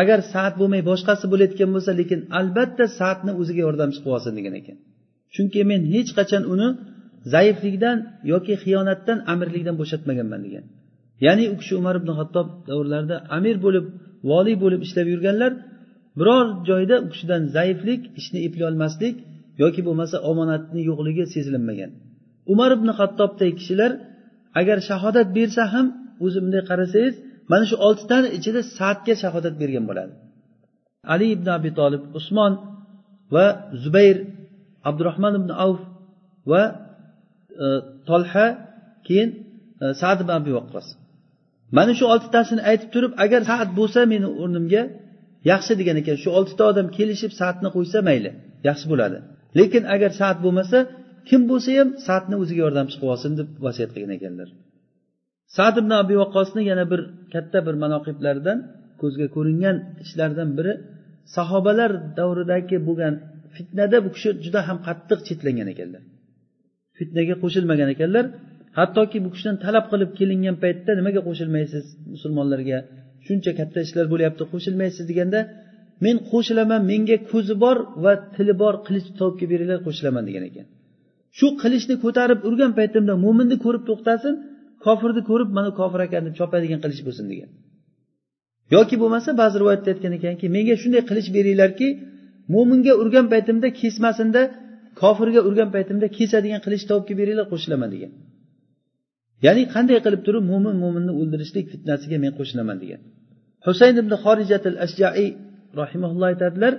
[0.00, 4.76] agar saat bo'lmay boshqasi bo'layotgan bo'lsa lekin albatta saatni o'ziga yordamchi qilib olsin degan ekan.
[5.34, 6.68] Chunki men hech qachon uni
[7.34, 7.96] zaiflikdan
[8.32, 10.64] yoki xiyonatdan amirlikdan bo'shatmaganman degan.
[11.26, 13.86] Ya'ni u kishi umar ibn hattob davrlarida amir bo'lib
[14.30, 15.52] voliy bo'lib ishlab yurganlar
[16.18, 19.16] biror joyda u kishidan zaiflik ishni eplolmaslik
[19.62, 21.90] yoki bo'lmasa omonatni yo'qligi sezilinmagan.
[22.52, 23.92] Umar ibn hattobdek kishilar
[24.60, 25.86] agar shahodat bersa ham
[26.24, 27.14] o'zi bunday qarasangiz
[27.52, 30.12] mana shu oltitani ichida saatga shahodat bergan bo'ladi.
[31.12, 32.52] Ali ibn abi tolib usmon
[33.34, 33.46] va
[33.82, 34.16] zubayr
[34.88, 35.80] abdurahmon ibn avf
[36.52, 36.62] va
[37.64, 37.66] e,
[38.08, 38.46] tolha
[39.06, 39.30] keyin
[39.82, 40.86] e, sad ibn abi vaqqos
[41.76, 44.82] mana shu oltitasini aytib turib agar saat bo'lsa meni o'rnimga
[45.50, 48.30] yaxshi degan ekan shu oltita odam kelishib saatni qo'ysa mayli
[48.68, 49.18] yaxshi bo'ladi.
[49.58, 50.78] Lekin agar saat bo'lmasa
[51.28, 54.48] kim bo'lsa ham saatni o'ziga yordamchi qilib olsin deb vasiyat qilgan ekanlar.
[55.56, 57.00] Sad ibn abi vaqqosni yana bir
[57.34, 58.58] katta bir manoqiblaridan
[59.00, 60.72] ko'zga ko'ringan ishlaridan biri
[61.36, 63.14] sahobalar davridagi bo'lgan
[63.56, 66.02] fitnada bu kishi juda ham qattiq chetlangan ekanlar.
[66.98, 68.24] Fitnaga qo'shilmagan ekanlar.
[68.78, 72.78] Hattoki bu kishidan talab qilib kelingan paytda nimaga qo'shilmaysiz musulmonlarga?
[73.26, 75.40] Shuncha katta ishlar bo'lyapti qo'shilmaysiz deganda
[76.04, 80.66] men qo'shilaman menga ko'zi bor va tili bor qilich topib kelib beringlar qo'shilaman degan ekan.
[81.38, 84.34] Shu qilichni ko'tarib urgan paytimda mo'minni ko'rib to'xtasin
[84.84, 87.50] kofirni ko'rib mana kofir ekan deb chopadigan qilich bo'lsin degan.
[88.74, 91.88] Yoki bo'lmasa ba'zi rivoyatda aytgan ekanki menga shunday qilich beringlarki
[92.54, 94.42] mo'minga urgan paytimda kesmasinda
[95.00, 98.12] kofirga urgan paytimda kesadigan qilich topib kelib beringlar qo'shilaman degan.
[99.46, 103.00] Ya'ni qanday qilib turib mo'min mo'minni o'ldirishlik fitnasiga men qo'shilaman degan.
[103.66, 105.28] Husayn ibn horijatil ashjaiy
[105.82, 106.72] rahimaulloh aytadilar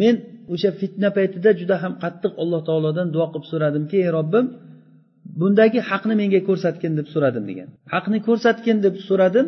[0.00, 0.14] men
[0.52, 4.46] o'sha fitna paytida juda ham qattiq alloh taolodan duo qilib so'radimki ey robbim
[5.40, 7.68] bundagi haqni menga ko'rsatgin deb so'radim degan.
[7.94, 9.46] Haqni ko'rsatgin deb so'radim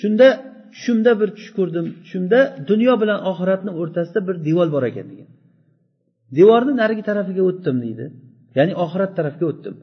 [0.00, 0.28] shunda
[0.74, 2.38] tushimda bir tush ko'rdim tushimda
[2.70, 5.28] dunyo bilan oxiratni o'rtasida bir devor bor ekan degan.
[6.38, 8.04] Devorni narigi tarafiga o'tdim deydi.
[8.58, 9.74] Ya'ni oxirat tarafga o'tdim.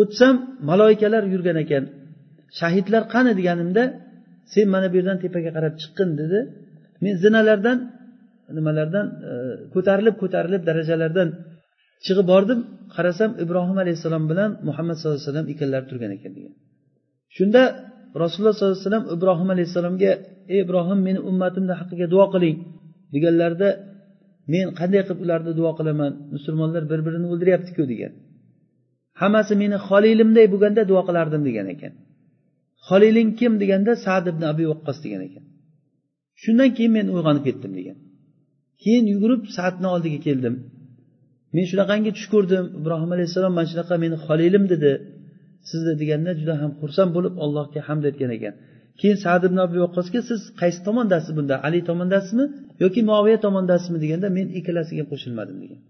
[0.00, 0.34] O'tsam
[0.70, 1.84] maloikalar yurgan ekan.
[2.58, 3.82] Shahidlar qani deganimda
[4.52, 6.38] sen mana bu yerdan tepaga qarab chiqqin dedi.
[7.04, 7.78] Men zinalardan
[8.56, 9.30] nimalardan e,
[9.74, 11.28] ko'tarilib ko'tarilib darajalardan
[12.06, 12.58] chiqib bordim.
[12.94, 16.54] Qarasam ibrohim alayhissalom bilan muhammad sallallohu alayhi vasallam ikkalari turgan ekan degan.
[17.36, 17.62] Shunda
[18.22, 20.10] rasululloh sollallohu alayhi vasallam ibrohim alayhissalomga
[20.54, 22.56] ey ibrohim meni ummatimni haqqiga duo qiling
[23.14, 23.68] deganlarida
[24.52, 26.12] men qanday qilib ularni duo qilaman?
[26.34, 28.12] Musulmonlar bir birini o'ldiryaptiku degan.
[29.20, 31.92] Hammasi meni xolilimday bo'lganda duo qilardim degan ekan.
[32.88, 33.52] Xoliling kim?
[33.62, 35.44] deganda sad ibn abi vaqqos degan ekan.
[36.42, 37.96] Shundan keyin men uyg'onib ketdim degan.
[38.82, 40.54] Keyin yugurib saatni oldiga keldim.
[41.54, 42.64] Men shunaqangi tush ko'rdim.
[42.80, 44.92] Ibrohim alayhissalom mana shunaqa meni xolilim dedi.
[45.68, 48.54] Sizni deganda juda ham xursand bo'lib allohga hamd aytgan ekan.
[49.00, 51.54] Keyin sad ibn abi vaqqosga siz qaysi tomondasiz bunda?
[51.66, 52.44] Ali tomondasizmi
[52.82, 55.80] yoki muoviya tomondasizmi deganda men ikkalasiga qo'shilmadim degan.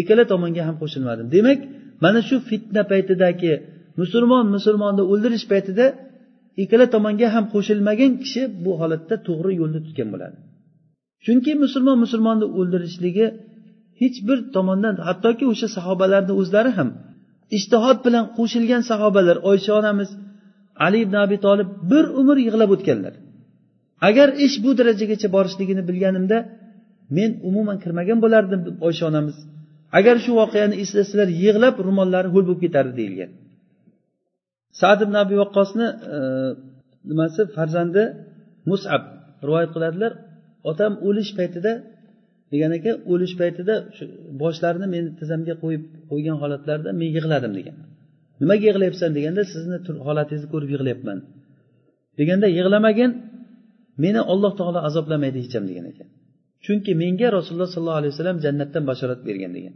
[0.00, 1.26] Ikkala tomonga ham qo'shilmadim.
[1.36, 1.60] Demak
[2.04, 3.52] mana shu fitna paytidagi
[4.00, 5.84] musulmon musulmonni o'ldirish paytida
[6.62, 10.36] ikkala tomonga ham qo'shilmagan kishi bu holatda to'g'ri yo'lni tutgan bo'ladi.
[11.24, 13.26] Chunki musulmon musulmonni o'ldirishligi
[14.00, 16.88] hech bir tomondan hattoki o'sha sahobalarni o'zlari ham
[17.56, 20.10] ishtihod bilan qo'shilgan sahobalar oysha onamiz
[20.86, 23.14] ali ibn abi tolib bir umr yig'lab o'tganlar.
[24.08, 26.38] Agar ish bu darajagacha borishligini bilganimda
[27.16, 29.36] men umuman kirmagan bo'lardim deb oysha onamiz.
[29.98, 33.30] Agar shu voqeani eslasalar yig'lab ro'mollari ho'l bo'lib ketardi deyilgan.
[34.80, 36.18] Sad ibn abi vaqqosni e,
[37.10, 37.40] nimasi?
[37.56, 38.02] Farzandi
[38.70, 39.02] musab
[39.46, 40.12] rivoyat qiladilar.
[40.70, 41.72] Otam o'lish paytida
[42.52, 44.04] degan ekan o'lish paytida shu
[44.42, 47.76] boshlarini meni tizzamga qo'yib qo'ygan holatlarida men yig'ladim degan.
[48.42, 51.18] Nimaga yig'layapsan deganda sizni holatingizni ko'rib yig'layapman.
[52.18, 53.10] Deganda yig'lamagin
[54.04, 56.08] meni alloh taolo azoblamaydi hech ham degan ekan.
[56.64, 59.74] Chunki menga rasululloh sollallohu alayhi vasallam jannatdan bashorat bergan degan.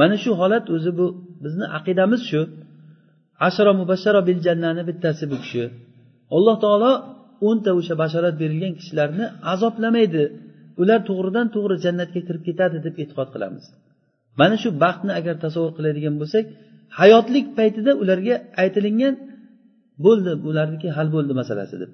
[0.00, 1.06] Mana shu holat o'zi bu
[1.44, 2.40] bizni aqidamiz shu.
[3.46, 5.64] Ashro mubashsharo bil jannani bittasi bu kishi.
[6.36, 6.92] Alloh taolo
[7.48, 10.24] o'nta o'sha bashorat berilgan kishilarni azoblamaydi.
[10.82, 13.64] Ular to'g'ridan to'g'ri jannatga kirib ketadi deb e'tiqod qilamiz.
[14.40, 16.44] Mana shu baxtni agar tasavvur qiladigan bo'lsak
[17.00, 19.14] hayotlik paytida ularga aytilingan
[20.04, 21.90] bo'ldi ularniki hal bo'ldi masalasi deb.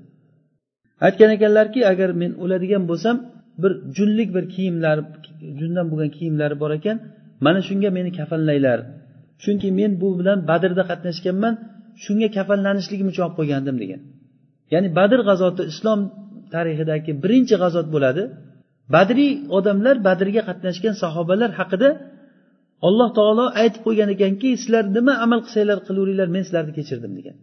[1.07, 3.17] Aytgan ekanlarki agar men o'ladigan bo'lsam
[3.63, 4.97] bir junlik bir kiyimlar
[5.61, 6.97] jundan bo'lgan kiyimlari bor ekan
[7.47, 8.79] mana shunga meni kafanlanglar
[9.43, 11.55] chunki men bu bilan badrda qatnashganman
[12.05, 14.01] shunga kafanlanishligim uchun olib qo'ygandim degan.
[14.73, 16.01] Ya'ni badr g'azoti islom
[16.55, 18.23] tarixidagi birinchi g'azot bo'ladi.
[18.95, 21.89] Badriy odamlar badrga qatnashgan sahobalar haqida
[22.89, 27.37] alloh taolo aytib qo'ygan ekanki sizlar nima amal qilsanglar qilaveringlar men sizlarni kechirdim degan.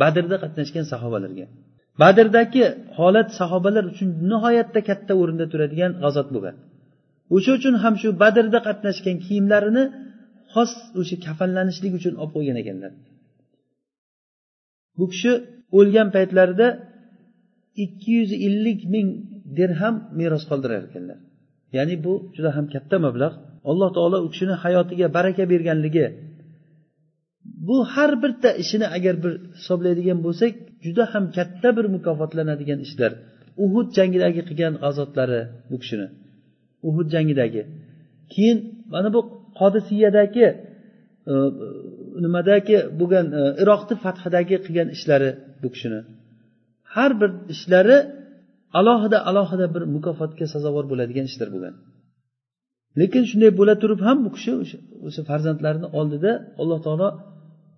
[0.00, 1.46] Badrda qatnashgan sahobalarga.
[2.02, 2.64] Badrdagi
[2.98, 6.56] holat sahobalar uchun nihoyatda katta o'rinda turadigan g'azot bo'lgan
[7.36, 9.84] o'sha uchun ham shu badrda qatnashgan kiyimlarini
[10.52, 12.92] xos o'sha kafanlanishlik uchun olib qo'ygan ekanlar.
[14.98, 15.32] Bu kishi
[15.78, 16.66] o'lgan paytlarida
[17.84, 19.08] ikki yuz ellik ming
[19.58, 21.18] dirham meros qoldirar ekanlar.
[21.76, 23.36] Ya'ni bu juda ham katta mablag'
[23.70, 26.06] alloh taolo u kishini hayotiga baraka berganligi.
[27.68, 30.52] Bu har bitta ishini agar bir hisoblaydigan bo'lsak
[30.84, 33.12] juda ham katta bir mukofotlanadigan ishlar.
[33.64, 35.40] Uhud jangidagi qilgan g'azotlari
[35.70, 36.06] bu kishini.
[36.88, 37.62] Uhud jangidagi.
[38.32, 38.58] Keyin
[38.92, 39.20] mana bu
[39.58, 40.46] qodisiyadagi
[41.32, 41.34] e,
[42.24, 45.30] nimadagi bo'lgan e, iroqni fathidagi qilgan ishlari
[45.62, 46.00] bu kishini.
[46.94, 47.98] Har bir ishlari
[48.80, 51.74] alohida alohida bir mukofotga sazovor bo'ladigan ishlar bo'lgan.
[53.00, 54.52] Lekin shunday bo'la turib ham bu kishi
[55.06, 56.32] o'sha farzandlarini oldida
[56.62, 57.08] alloh taolo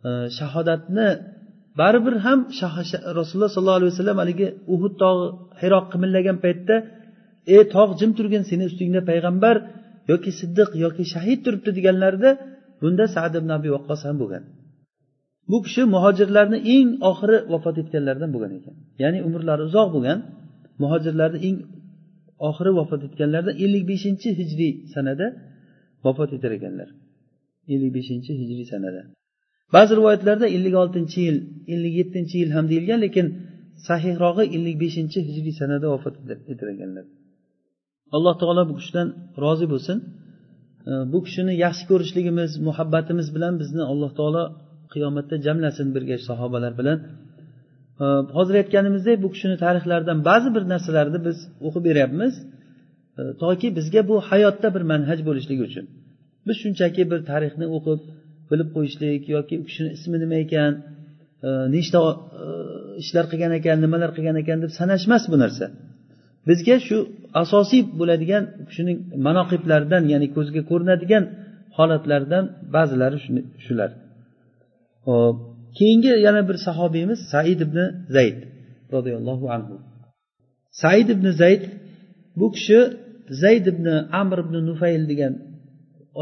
[0.07, 1.09] e, shahodatni
[1.81, 2.39] baribir ham
[3.18, 5.26] rasululloh sollallohu alayhi vasallam haligi uhud tog'i
[5.61, 6.76] hiroq qimillagan paytda
[7.55, 9.57] ey tog' jim turgin seni ustingda payg'ambar
[10.11, 12.30] yoki siddiq yoki shahid turibdi deganlarida
[12.82, 14.42] bunda sad ibn abi vaqqos ham bo'lgan.
[15.50, 18.74] Bu kishi muhojirlarni eng oxiri vafot etganlardan bo'lgan ekan.
[19.02, 20.18] Ya'ni umrlari uzoq bo'lgan
[20.82, 21.56] muhojirlarni eng
[22.48, 25.26] oxiri vafot etganlarda ellik beshinchi hijriy sanada
[26.06, 26.88] vafot etar ekanlar.
[27.74, 29.02] ellik beshinchi hijriy sanada.
[29.74, 31.36] Ba'zi rivoyatlarda ellik oltinchi yil
[31.74, 33.26] ellik yettinchi yil ham deyilgan lekin
[33.88, 36.14] sahihrog'i ellik beshinchi hijriy sanada vafot
[36.52, 37.04] etar ekanlar.
[38.16, 39.08] Alloh taolo bu kishidan
[39.44, 39.98] rozi bo'lsin.
[41.12, 44.44] Bu kishini yaxshi ko'rishligimiz muhabbatimiz bilan bizni alloh taolo
[44.92, 46.98] qiyomatda jamlasin birga sahobalar bilan.
[48.36, 52.34] Hozir aytganimizdek bu kishini tarixlaridan ba'zi bir narsalarni biz o'qib beryapmiz.
[53.42, 55.84] Toki bizga bu hayotda bir manhaj bo'lishligi uchun.
[56.46, 58.00] Biz shunchaki bir tarixni o'qib
[58.50, 60.72] bilib qo'yishlik yoki u kishini ismi nima ekan
[61.46, 62.46] e, nechta e,
[63.02, 65.66] ishlar qilgan ekan nimalar qilgan ekan deb sanash emas bu narsa.
[66.49, 66.97] Bizga shu
[67.43, 71.24] asosiy bo'ladigan kishining manoqiblaridan ya'ni ko'zga ko'rinadigan
[71.76, 73.18] holatlardan ba'zilari
[73.66, 73.91] shular.
[75.09, 75.36] Hop
[75.78, 77.78] keyingi yana bir sahobiyimiz said ibn
[78.16, 78.38] zayd
[78.95, 79.74] roziyallohu anhu.
[80.82, 81.62] Said ibn zayd
[82.41, 82.78] bu kishi
[83.43, 83.86] zayd ibn
[84.20, 85.34] amr ibn nufayl degan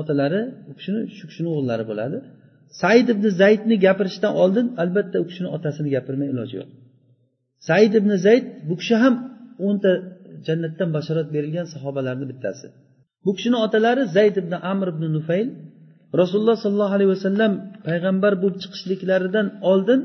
[0.00, 2.18] otalari u kishini shu kishini o'g'illari bo'ladi.
[2.82, 6.70] Said ibn zaydni gapirishdan oldin albatta u kishini otasini gapirmay iloji yo'q.
[7.68, 9.14] Said ibn zayd bu kishi ham
[9.66, 9.90] o'nta
[10.46, 12.66] jannatdan bashorat berilgan sahobalarni bittasi.
[13.24, 15.48] Bu kishini otalari zayd ibn amr ibn nufayl
[16.20, 17.52] rasululloh sollallohu alayhi vasallam
[17.88, 20.00] payg'ambar bo'lib chiqishliklaridan oldin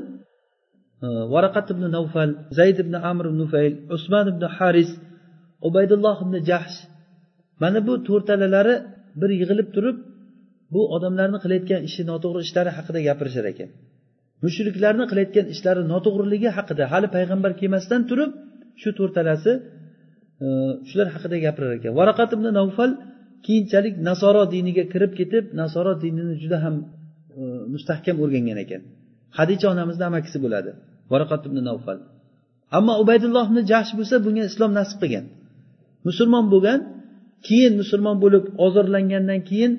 [1.04, 4.90] e, varaqat ibn navfal zayd ibn amr ibn nufayl usmon ibn haris
[5.68, 6.76] ubaydulloh ibn jahsh
[7.62, 8.74] mana bu to'rtalalari
[9.20, 9.96] bir yig'ilib turib
[10.74, 13.70] bu odamlarni qilayotgan ishi noto'g'ri ishlari haqida gapirishar ekan
[14.44, 18.30] mushriklarni qilayotgan ishlari noto'g'riligi haqida hali payg'ambar kelmasdan turib
[18.80, 19.52] shu to'rtalasi
[20.44, 20.46] e,
[20.88, 21.92] shular haqida gapirar ekan.
[22.00, 22.90] Varaqat ibn navfal
[23.46, 26.74] keyinchalik nasoro diniga kirib ketib nasoro dinini juda ham
[27.40, 27.42] e,
[27.74, 28.82] mustahkam o'rgangan ekan.
[29.38, 30.70] Hadicha onamizni amakisi bo'ladi
[31.12, 31.98] varaqat ibn navfal
[32.78, 35.24] ammo ubaydulloh ibn jahsh bo'lsa bunga islom nasib qilgan.
[36.08, 36.80] Musulmon bo'lgan
[37.46, 39.72] keyin musulmon bo'lib ozorlangandan keyin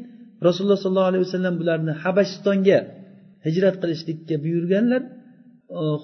[0.47, 2.79] rasululloh sollallohu alayhi vasallam bularni habashistonga
[3.45, 5.01] hijrat qilishlikka buyurganlar.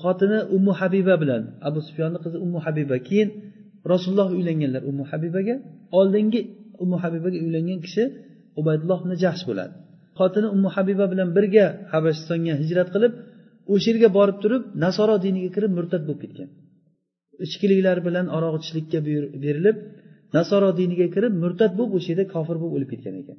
[0.02, 2.96] Xotini ummu habiba bilan abu sufyonni qizi ummu habiba.
[3.08, 3.30] Keyin
[3.92, 5.56] rasululloh uylanganlar ummu habibaga.
[6.00, 6.42] Oldingi
[6.84, 8.04] ummu habibaga uylangan kishi
[8.60, 9.74] ubaydulloh ibn jahsh bo'ladi.
[10.20, 13.14] Xotini ummu habiba bilan birga habashistonga hijrat qilib
[13.74, 16.50] o'sha yerga borib turib nasoro diniga kirib murtad bo'lib ketgan.
[17.46, 19.00] Ichkiliklar bilan aroq ichishlikka
[19.44, 19.78] berilib
[20.38, 23.38] nasoro diniga kirib murtad bo'lib o'sha yerda kofir bo'lib o'lib ketgan ekan.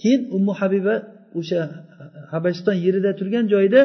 [0.00, 0.94] Keyin ummu habiba
[1.38, 1.60] o'sha
[2.32, 3.80] habashiston yerida turgan joyida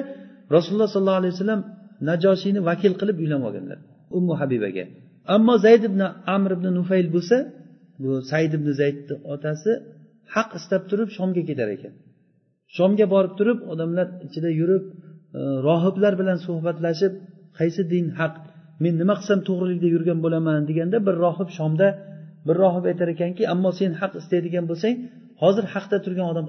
[0.55, 1.61] rasululloh sollallohu alayhi vasallam
[2.09, 3.79] najoshiyni vakil qilib uylanib olganlar
[4.17, 4.83] ummu habibaga.
[5.35, 6.01] Ammo zayd ibn
[6.35, 7.37] amr ibn nufayl bo'lsa
[8.03, 9.71] bu said ibn zaydni otasi
[10.35, 11.93] haq istab turib shomga ketar ekan.
[12.77, 17.13] Shomga borib turib odamlar ichida yurib e, rohiblar bilan suhbatlashib
[17.59, 18.33] qaysi din haq
[18.83, 20.59] men nima qilsam to'g'rilikda yurgan bo'laman?
[20.69, 21.87] deganda bir rohib shomda
[22.47, 24.95] bir rohib aytar ekanki ammo sen haq istaydigan bo'lsang
[25.41, 26.45] hozir haqda turgan odam